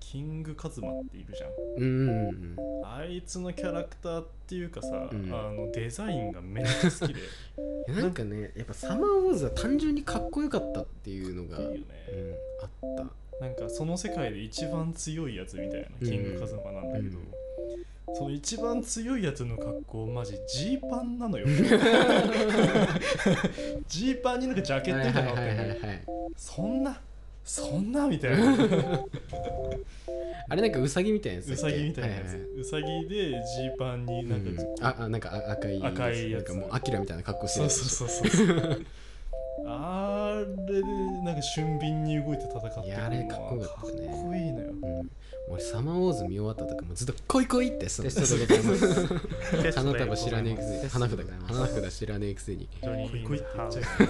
[0.00, 2.84] キングカズマっているじゃんうんうんうん。
[2.84, 5.32] あいつのキャラクターっていうかさ、うん。
[5.32, 7.20] あのデザインがめっちゃ好きで
[7.88, 12.14] なんかねやっぱサマーウォーズは単純にかっこよかったっていうのがいいよね、う
[12.92, 13.12] ん、あった。
[13.44, 17.28] なんかその世界で一番強いやつみたいなキングカズマなんだけど、うん。
[18.16, 21.46] その一番強いやつの格好マジジーパンなのよ。
[23.88, 26.02] ジーパンになんかジャケットみたいなのあって
[26.36, 26.98] そんな？
[27.44, 28.08] そんな？
[28.08, 28.56] みたいな
[30.48, 36.48] あれなんかウサギみたいなやつだウサギみたいなやつ、ははウサギでジーパンになんか、うんああなんかあ赤い赤いやつ。
[36.48, 38.86] なんかもうアキラみたいな格好してそうるやつそうそうそう
[39.66, 40.82] あれで
[41.24, 44.06] なんか俊敏に動いて戦ってるいやあれかっこよかったね。
[44.06, 44.70] かっこいいのよ。
[44.70, 45.10] うん、
[45.48, 48.10] 俺サマーウォーズ見終わったとかもずっと「来い来い!」ってその。
[48.10, 49.78] テストでございます。
[49.78, 50.50] 花束知らね。
[50.50, 52.28] えくせに花札花札知らね。
[52.30, 52.88] えくせにいこ
[53.34, 54.02] いって言っちゃう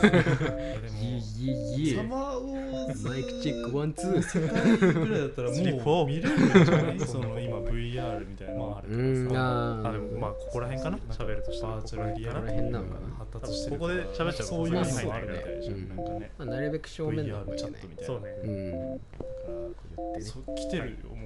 [0.83, 5.19] でもイエイエサマーウォーズマイクチェックワンツー世界ぐら。
[5.19, 9.29] いだったらもう見れるんじゃないその今 VR みたいなのもあるからうん。
[9.29, 10.99] さあまあ、ここら辺かな。
[11.11, 11.73] 喋るとしたら。
[11.75, 15.81] バーチャルリアここら辺なのかな発達してるここで喋っちゃうそういうのもまああるみたいじゃうん。
[15.81, 18.07] んなんかねまあ、なるべく正面の方がいいねチャットみたいな。
[18.07, 18.27] そうね。
[18.43, 19.55] うんだから
[19.97, 21.26] 言ってねそう来てるよも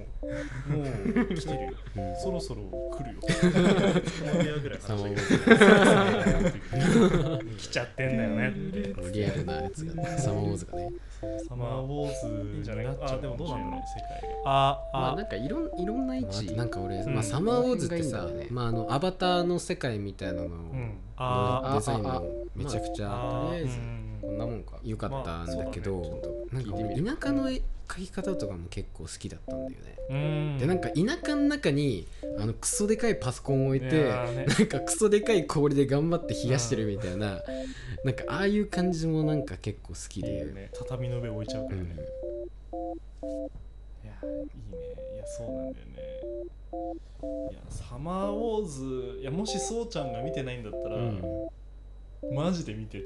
[0.67, 0.83] も
[1.29, 1.71] う来てるよ。
[1.97, 2.15] うん。
[2.15, 3.21] そろそろ来るよ。
[3.21, 8.53] つもりやぐらいサマーウォーー来ちゃってんだよね。
[9.03, 10.65] ズリアルなやつがサマーウォーズ。
[10.65, 10.89] がね
[11.47, 14.29] サマーウォーズじゃなくあでもどうなんだろうね世界。
[14.43, 14.99] があ、あ。
[15.01, 16.55] まあな、んかいろんいろんな位置。
[16.55, 17.13] なんか俺、うん。
[17.13, 20.97] まあ、サマーウォーズってさ、まあ、あのアバターの世界みたいなののうん。
[21.17, 23.77] あデザインあもめちゃくちゃあとりあえず。
[23.77, 24.79] うんこんなもんか。
[24.83, 27.49] 良かったんだけど、まあそうだねなんか俺田舎の
[27.97, 30.13] 絵描き方とかも結構好きだったんだよね、う
[30.55, 30.57] ん。
[30.59, 32.07] でなんか田舎の中に
[32.39, 34.45] あのクソでかいパソコンを置いいてね。
[34.45, 37.41] なんかクソでかい氷で頑張って冷やしてるみたいな、
[38.03, 40.69] なんかああいう感じもなんか結構好きで、いいよね。
[40.73, 41.69] 畳の上置いちゃううん。
[41.69, 41.95] からね、
[44.03, 44.07] い
[45.17, 45.91] やそうなんだよね。
[47.51, 48.65] いやサマーウォー
[49.15, 51.21] ズいやもしそうちゃんが見てないんだったら、うん
[52.33, 53.03] マジで見て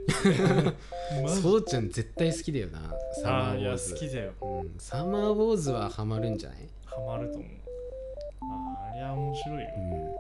[1.23, 1.41] マジ。
[1.41, 3.93] そうちゃん絶対好きだよなサマあーウォーズ。
[3.93, 4.33] 好きだよ。
[4.41, 7.49] うん、サマーウォーズはハマるんじゃない、ハマると思う。
[8.51, 10.15] ああれは面白いよ、いうん、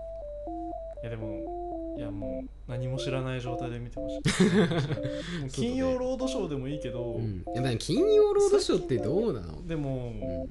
[1.03, 4.19] やでもいやもう何も知らない状態で見てほしい。
[5.41, 10.49] もう金曜ロードショーでもいいけど、うん、いや金曜ロードショーってどうなの、でも、うん。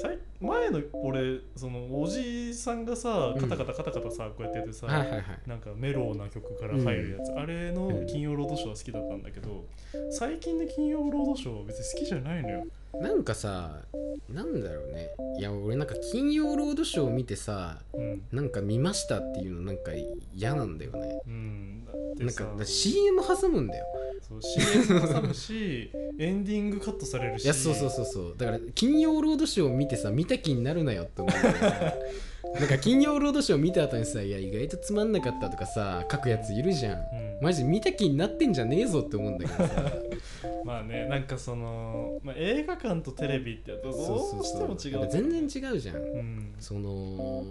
[0.00, 3.40] さい前の俺そのおじさんがさうん。
[3.40, 5.24] カタカタカタカタさこうやってやってさ、はいはいはい。
[5.46, 9.64] なんかメローな曲から入るやつ、あれの金曜ロードショーは好きだったんだけど
[10.10, 12.64] 最近の金曜ロードショーは別に好きじゃないのよ。
[13.00, 13.80] なんかさ
[14.28, 15.08] なんだろうね。
[15.38, 19.92] いや俺なんか金曜ロードショーを見てさうん、なんか見ましたっていうのなんか
[20.34, 21.20] 嫌なんだよね。
[21.26, 21.84] うん、
[22.18, 23.86] なんかだから CM 挟むんだよ。
[24.20, 27.44] そう CM 挟むしエンディングカットされるし。
[27.44, 28.34] いやそうそうそうそう。
[28.36, 31.34] だから金曜ロードショーを見てさ見た気になるなよって思う
[32.58, 36.98] なんか金曜ロードショー見た後にさいや意外とつまんなかったとかさ書くやついるじゃん。
[36.98, 37.38] うん。
[37.40, 39.92] マジ見た気になってんじゃねえぞって思うんだけどさ。
[40.64, 45.08] まあねなんかその、まあ、映画館とテレビってどうしても違う。
[45.10, 45.96] 全然違うじゃん。
[45.96, 46.54] うん。
[46.58, 47.44] その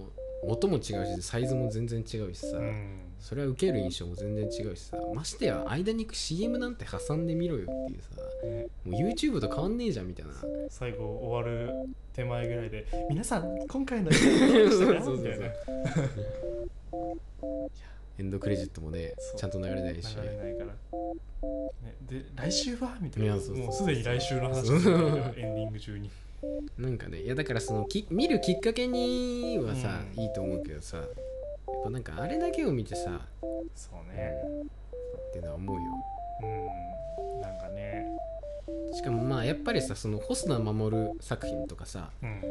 [0.44, 4.98] 音も違うしサイズも全然違うしさ、うんそれは受ける印象も全然違うしさ。
[5.14, 8.10] ましてや間に CM なんて挟んでみろよっていうさ。
[8.44, 10.34] ねもう YouTube と変わんねえじゃんみたいな。
[10.70, 11.72] 最後終わる
[12.14, 14.16] 手前ぐらいで皆さん今回のエ
[18.24, 20.16] ンドクレジットもねちゃんと流れないし。
[20.16, 20.74] 流れないから、ね、
[22.10, 22.98] で来週は？
[23.00, 23.36] みたいな。
[23.36, 24.74] もうすでに来週の話。
[24.74, 26.10] エンディング中に。
[26.78, 30.22] なんかねいやだからそのき見るきっかけにはさ、うん。
[30.24, 30.98] いいと思うけどさ。
[30.98, 31.04] や
[31.80, 33.22] っぱなんかあれだけを見てさ
[33.76, 34.34] そうね。
[35.30, 35.82] ってのは思うよ。
[36.44, 38.06] うんなんかね。
[38.94, 42.42] しかもまあやっぱりさその細田守作品とかさうん。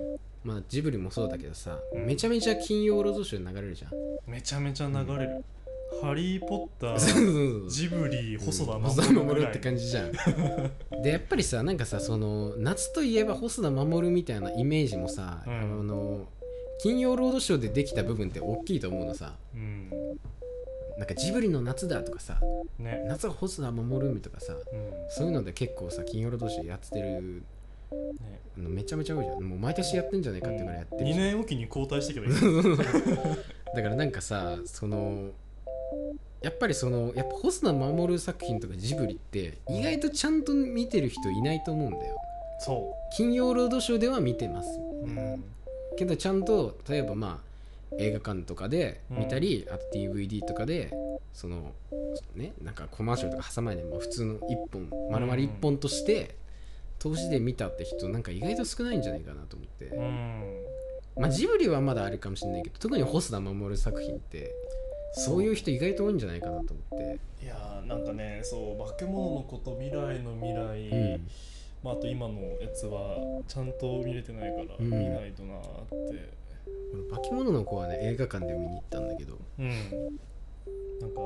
[0.43, 2.07] まあジブリもそうだけどさ、うん。
[2.07, 3.91] めちゃめちゃ金曜ロードショー流れるじゃん。
[4.27, 5.45] めちゃめちゃ流れる、
[6.01, 7.71] ハリー・ポッタそうそうーそう。
[7.71, 10.13] ジブリ細田守って感じじゃん。
[11.03, 15.53] でやっぱりさなんかさその夏といえば細田守みたいなイメージもさ、うん。
[15.53, 16.27] あの
[16.83, 19.35] 金曜ロードショーでできた部分って大きいと思うのさ。
[19.55, 19.91] うん。
[20.99, 22.41] なんかジブリの夏だとかさ
[22.79, 23.05] ね。
[23.07, 24.61] 夏は細田守みとかさうん。
[25.09, 27.43] そういうので結構さ金曜ロードショーやってる。
[27.93, 28.41] ね。
[28.57, 29.43] のめちゃめちゃ多いじゃん。
[29.43, 31.19] もう毎年やってんじゃないかってぐらいやってる2じゃん。
[31.19, 32.33] 年おきに交代してけばいい。
[33.77, 35.31] だからなんかさその
[36.43, 42.17] やっぱりそのやっぱ細田守作品とかジブリって意外とちゃんと見てる人いないと思うんだよ。
[42.61, 44.69] そ金曜ロードショーでは見てます。
[44.79, 45.45] う、うん、
[45.97, 47.51] けどちゃんと例えばまあ
[47.99, 50.93] 映画館とかで見たり、あと DVD とかで
[51.33, 51.73] その
[52.35, 54.39] ねなんかコマーシャルとか挟まないで、まあ、普通の1
[54.73, 56.37] 本丸々1本として
[56.99, 64.55] 投資で見たって人なんか意外と少ないんじゃないかなと思って、うん、まあジブリはまだあるかもしれないけど特に細田守作品って
[65.13, 67.19] そういう人意外と多いんじゃないかなと思って。
[67.43, 71.29] いやーなんかねそう化け物のこと未来の未来、うん
[71.83, 73.17] まあ、あと今のやつは
[73.49, 74.91] ちゃんと見れてないからうん。
[74.91, 76.41] 見ないとなーって。
[76.93, 79.39] 俺化け物の子はね映画館で見に行ったんだけど。
[79.59, 79.69] うん、
[81.01, 81.17] なんか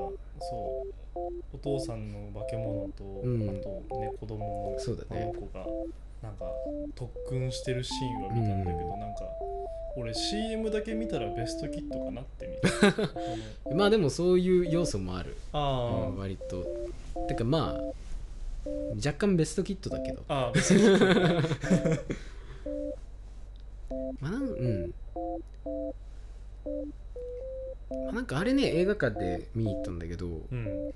[0.41, 0.95] そう。
[1.53, 3.49] お父さんの化け物と、うん。
[3.49, 5.23] あとね子供のそうだね。
[5.23, 5.67] あの子が
[6.23, 6.47] なんか
[6.95, 9.01] 特訓してるシーンは見たんだけど、うん。
[9.01, 9.25] なんか
[9.97, 12.57] 俺 CM だけ見たらベストキットかなって見
[12.93, 13.75] た。
[13.75, 16.65] まあでもそういう要素もある、あうん割と。
[17.29, 17.95] てかまあ
[18.97, 20.25] 若干ベストキットだけど。
[20.29, 22.15] ああベストキット
[24.21, 24.95] まあなんうん。
[28.05, 30.93] まあなんかあれね映画館で見に行ったんだけどうん。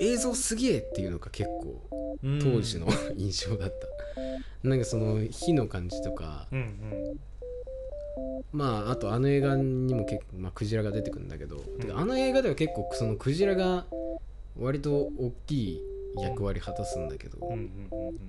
[0.00, 1.82] 映像すげえっていうのが結構
[2.22, 2.38] うん。
[2.38, 2.86] 当時の
[3.16, 6.48] 印象だった、なんかその火の感じとか。
[6.52, 7.20] うんうん。
[8.52, 13.86] まああとあの映画にも結構、まあ、クジラが出てくるんだけど、てかあの映画では結構そのクジラが
[14.58, 15.82] 割と大きい
[16.18, 18.20] 役割果たすんだけど、うんうんうんうん。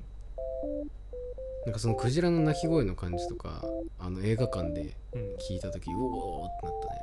[1.65, 3.63] なんかそのクジラの鳴き声の感じとか
[3.99, 5.35] あの映画館でうん。
[5.37, 7.01] 聞いた時うおーってなったね。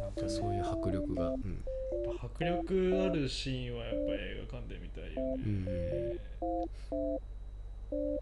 [0.00, 0.28] なんかね。
[0.28, 1.64] そういう迫力が、うん。
[2.22, 6.20] 迫力あるシーンはやっぱ映画館で見たいよね、うん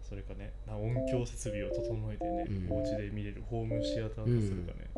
[0.07, 2.77] それかねな音響設備を整えてね、うん。
[2.77, 4.89] お家で見れるホームシアターとするかね。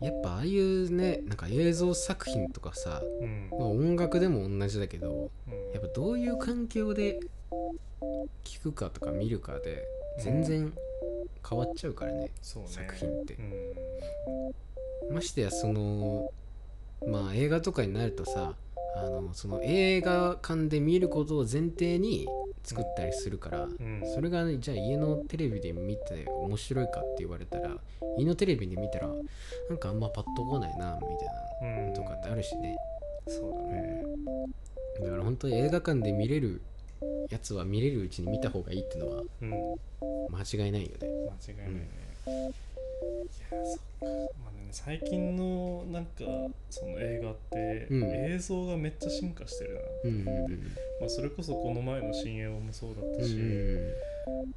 [0.00, 5.72] やっぱああいうねなんか映像作品とかさ、うん、まあ、音楽でも同じだけどうん。
[5.72, 7.20] やっぱどういう環境で
[8.44, 9.84] 聞くかとか見るかで
[10.18, 10.72] 全然
[11.48, 12.30] 変わっちゃうからね、ね。
[12.42, 13.34] 作品って。
[13.34, 15.14] うん。
[15.14, 16.30] ましてやその
[17.06, 18.54] まあ映画とかになるとさ
[18.96, 22.26] あのその映画館で見ることを前提に
[22.62, 24.02] 作ったりするから、うん。
[24.14, 27.76] それが、ね、じゃあ家のテレビで見て面白いかって言われたら
[28.18, 29.08] 家のテレビで見たら
[29.68, 31.94] なんかあんまパッとこないなみたいなうん。
[31.94, 32.76] とかってあるしね、
[33.26, 34.02] そうだね。
[35.02, 36.60] だから本当に映画館で見れる
[37.30, 39.50] やつは見れるうちに見た方がいいってのはうん。
[40.30, 41.08] 間違いないよね。
[41.48, 41.88] 間違いないね、
[42.26, 44.06] いやそっか。
[44.44, 46.24] まあね最近のなんか
[46.70, 48.04] その映画って、うん。
[48.32, 50.62] 映像がめっちゃ進化してるな、うんうんうん。
[51.00, 53.92] まあ、それこそこの前の新映画もそうだったし、うん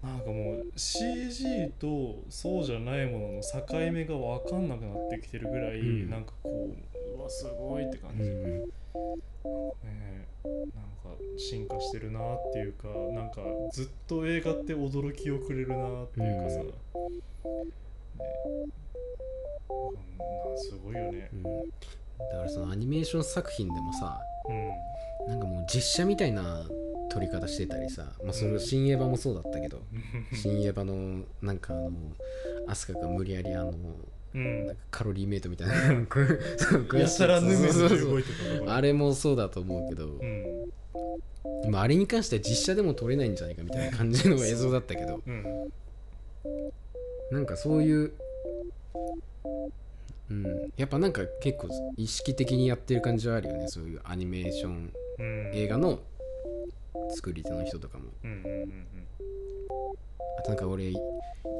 [0.04, 6.10] なんかもう CG とそうじゃないものの境目が分かんなくなってきてるぐらい、うん。
[6.10, 8.62] なんかこううわすごいって感じ、うんうん。
[8.62, 8.68] ね
[10.44, 10.64] なん
[11.02, 13.42] か進化してるなっていうかなんか
[13.72, 16.60] ずっと映画って驚きをくれるなっていうかさ、
[20.56, 21.30] すごいよね。
[21.34, 21.44] うん。
[21.44, 21.50] だ
[22.38, 24.20] からそのアニメーション作品でもさ
[24.50, 24.70] うん。
[25.28, 26.66] なんかもう実写みたいな
[27.10, 29.82] 撮り方してたりさ、まあ、それ新エヴァもそうだったけど、
[30.34, 31.92] 新エヴァのなんかあの
[32.68, 33.74] アスカが無理やりあの
[34.34, 34.66] うん。
[34.66, 35.74] なんかカロリーメイトみたいな
[38.74, 40.72] あれもそうだと思うけど、うん。
[41.70, 45.72] まあ、あれに関しては実写でも撮れないんじゃないかみたいな感じの映像だったけどうん。
[47.32, 48.14] なんかそういう、
[50.30, 53.68] うん、やっぱなんか結構意識的にやってる感じはあるよね。
[53.68, 55.52] そういうアニメーションうん。
[55.54, 56.00] 映画の
[57.16, 58.06] 作り手の人とかも。
[58.24, 58.88] うんうんうん
[60.40, 60.92] あとなんか俺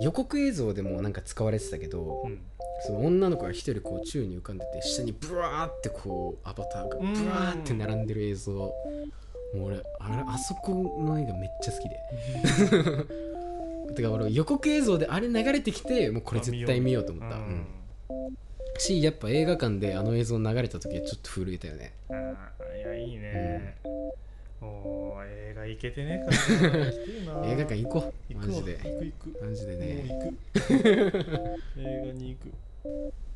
[0.02, 2.42] 予告映像でもなんか使われてたけど、うん。
[2.86, 8.54] その女の子が一人こう宙に浮かんでて下にブワーってこうアバターがブワーって並んでる映像。
[9.54, 11.96] もう俺あれあそこの映画めっちゃ好きで
[13.94, 17.66] てか俺予告映像であれ流れてきてもうこれ絶対見ようと思った、うん。
[18.78, 21.94] しやっぱ映画館であの映像流れた時はちょっと震えたよね。
[22.10, 23.78] あーいやいいね、
[24.62, 28.34] おー映画行けてねえからな行きてえな映画館行こう。
[28.34, 28.72] 行くわマジで。
[28.78, 29.46] 行く行く。
[29.46, 30.04] マジでね。
[30.08, 30.38] もう行く。
[31.80, 32.52] 映画に行く。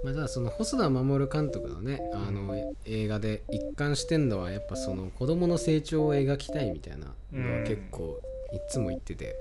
[0.03, 2.53] まあ、ただその細田守監督のねあの
[2.85, 8.19] 映画で一貫してんのはやっぱその子供の成長を描きたいみたいなのは結構
[8.53, 9.35] いつも言ってて、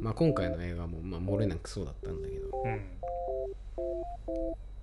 [0.00, 2.80] まあ今回の映画もまあ漏れなくそうだったんだけど、うん。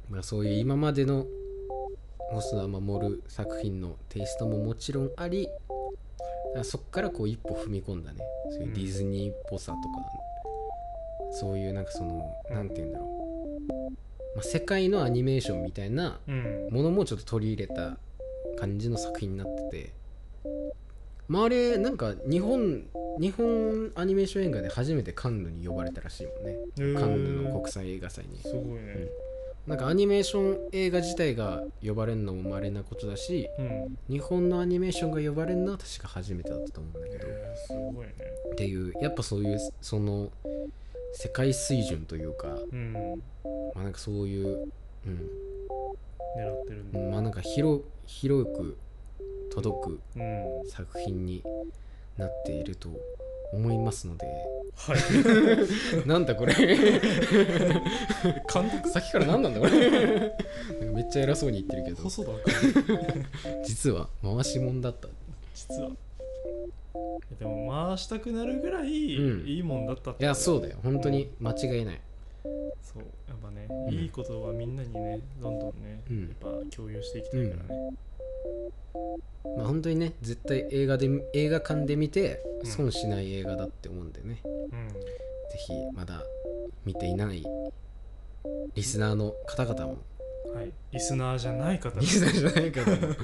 [0.09, 1.25] まあ、そういう今までの
[2.31, 5.47] 細田守作品のテイストももちろんあり
[6.63, 8.19] そっからこう一歩踏み込んだね。
[8.51, 9.95] そういうディズニーっぽさとか、
[11.31, 13.73] そういうなんかそのなんて言うんだろう、
[14.35, 16.67] まあ、世界のアニメーションみたいなうん。
[16.69, 17.97] ものもちょっと取り入れた
[18.59, 19.93] 感じの作品になって
[20.43, 20.49] て
[21.27, 22.83] まああれなんか日本
[23.19, 26.57] 日本アニメーション映画で初めてカンヌに呼ばれたらしいもんね。
[26.79, 26.99] へー。
[26.99, 28.39] カンヌの国際映画祭に。
[28.39, 29.07] すごいね。
[29.67, 33.97] なんかアニメーション映画自体が呼ばれるのも稀なことだしうん。
[34.09, 37.27] 日本のアニメーションが呼ばれるのは確か初めてだったと思うんだけど。
[37.29, 38.13] えーすごいね。
[38.51, 40.29] っていうやっぱそういうその
[41.13, 42.93] 世界水準というかうん。
[43.75, 44.47] まあなんかそういう
[45.05, 45.29] うん。
[46.37, 46.99] 狙ってるんだ。
[46.99, 48.75] まあなんか広広く
[49.51, 50.45] 届くうん。
[50.67, 51.43] 作品に
[52.17, 52.89] なっていると
[53.53, 54.25] 思いますので。
[54.75, 54.97] はい。
[56.07, 56.53] なんだこれ。
[56.53, 56.75] 監
[58.69, 58.89] 督？
[58.89, 60.35] さっきから何なんだこれ。
[60.91, 62.03] めっちゃ偉そうに言ってるけど。
[62.03, 62.31] 細田
[62.83, 63.25] 君
[63.63, 65.07] 実は回しもんだった。
[65.53, 65.91] 実は。
[67.39, 69.47] でも回したくなるぐらいうん。
[69.47, 70.23] いいもんだったって。
[70.23, 70.77] いやそうだよ。
[70.83, 72.01] 本当に間違いない。
[72.81, 73.03] そう。
[73.27, 76.21] やっぱね、うんいいことはみんなにねどんどんね、うん。
[76.21, 77.93] やっぱ共有していきたいからね、
[79.57, 82.69] まあ本当にね絶対映画で映画館で見てうん。
[82.69, 84.89] 損しない映画だって思うんでね、うん。
[84.89, 84.95] ぜ
[85.57, 86.23] ひまだ
[86.85, 87.43] 見ていない
[88.75, 89.97] リスナーの方々も。
[90.53, 93.15] はい、リスナーじゃない方リスナーじゃない方も。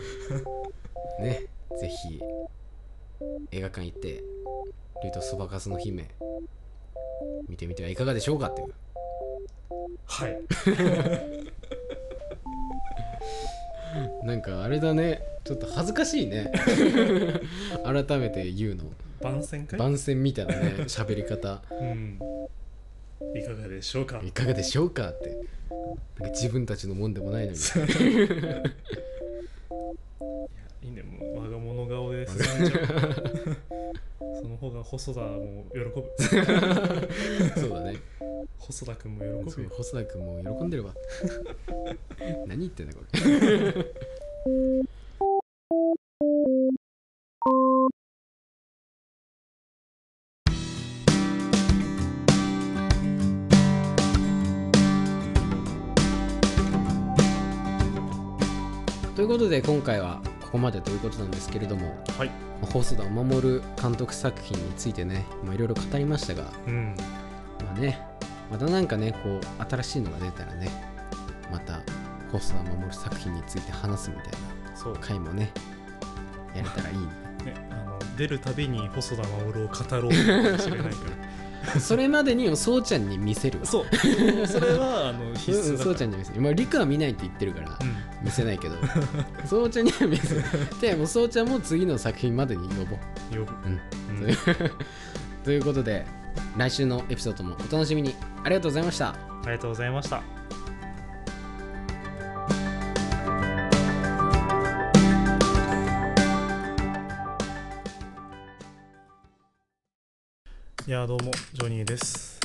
[1.21, 1.45] ね。
[1.79, 2.19] ぜひ
[3.51, 4.23] 映画館行って
[5.03, 6.09] 「竜とそばかすの姫」
[7.47, 8.73] 見てみてはいかがでしょうかっていう。
[10.05, 10.41] はい
[14.23, 15.21] なんかあれだね。
[15.43, 16.51] ちょっと恥ずかしいね。
[17.83, 18.83] 改めて言うの。
[19.21, 19.79] 番宣会？
[19.79, 21.61] 番宣みたいなね 喋り方。
[21.71, 22.19] うん。
[23.35, 24.21] いかがでしょうか？
[24.23, 25.29] いかがでしょうかって。
[26.19, 27.57] なんか自分たちのもんでもないのに。
[27.57, 27.61] い
[30.87, 31.03] いね。
[31.03, 33.57] もう我が物顔で 進んじゃう。
[34.41, 36.05] その方が細田も喜ぶ。
[37.59, 37.97] そうだね。
[38.57, 39.69] 細田君も喜ぶよ。
[39.69, 40.93] 細田君も喜んでるわ。
[42.47, 43.19] 何言ってんだこれ。
[59.15, 62.29] ということで今回はここまでということなんですけれどもはい。
[62.61, 66.95] まあ細田守監督作品についてねまあいろいろ語りましたがうん。
[67.63, 68.01] まあね
[68.51, 70.69] またなんかねこう新しいのが出たらね
[71.51, 71.81] また
[72.31, 74.25] 細田守作品について話すみたい
[74.75, 74.93] そう。
[74.93, 75.51] な回もね
[76.55, 77.03] やれたらいいね
[77.53, 80.89] ねあの出るたびに細田守を語ろうかもしれないから
[81.79, 83.59] それまでにそうちゃんに見せる。
[83.59, 83.85] わそう。
[84.47, 85.83] それはあの必須だから。
[85.83, 86.41] そうちゃんに見せる。
[86.41, 88.25] まあリクは見ないって言ってるからうん。
[88.25, 88.75] 見せないけど。
[89.45, 90.43] そうちゃんには見せる。
[90.81, 93.45] でもうそうちゃんも次の作品までに呼ぼう。
[93.45, 94.27] 呼ぶ、うん。
[94.27, 94.35] うん。
[95.43, 96.05] ということで
[96.57, 98.15] 来週のエピソードもお楽しみに。
[98.43, 99.09] ありがとうございました。
[99.09, 100.38] ありがとうございました
[110.89, 112.39] いやどうもジョニーです。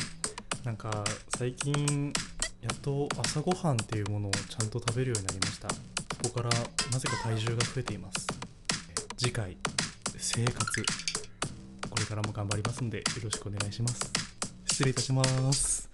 [0.64, 1.02] なんか
[1.38, 2.12] 最近
[2.60, 5.68] やっと朝ごはんっていうものをちゃんと食べるようになりました。
[5.70, 5.78] そ
[6.30, 6.50] こから
[6.92, 8.26] なぜか体重が増えています。
[9.16, 9.56] 次回
[10.18, 10.84] 生活。
[11.88, 14.12] これからも頑張りますんでよろしくお願いします。
[14.66, 15.93] 失礼いたします。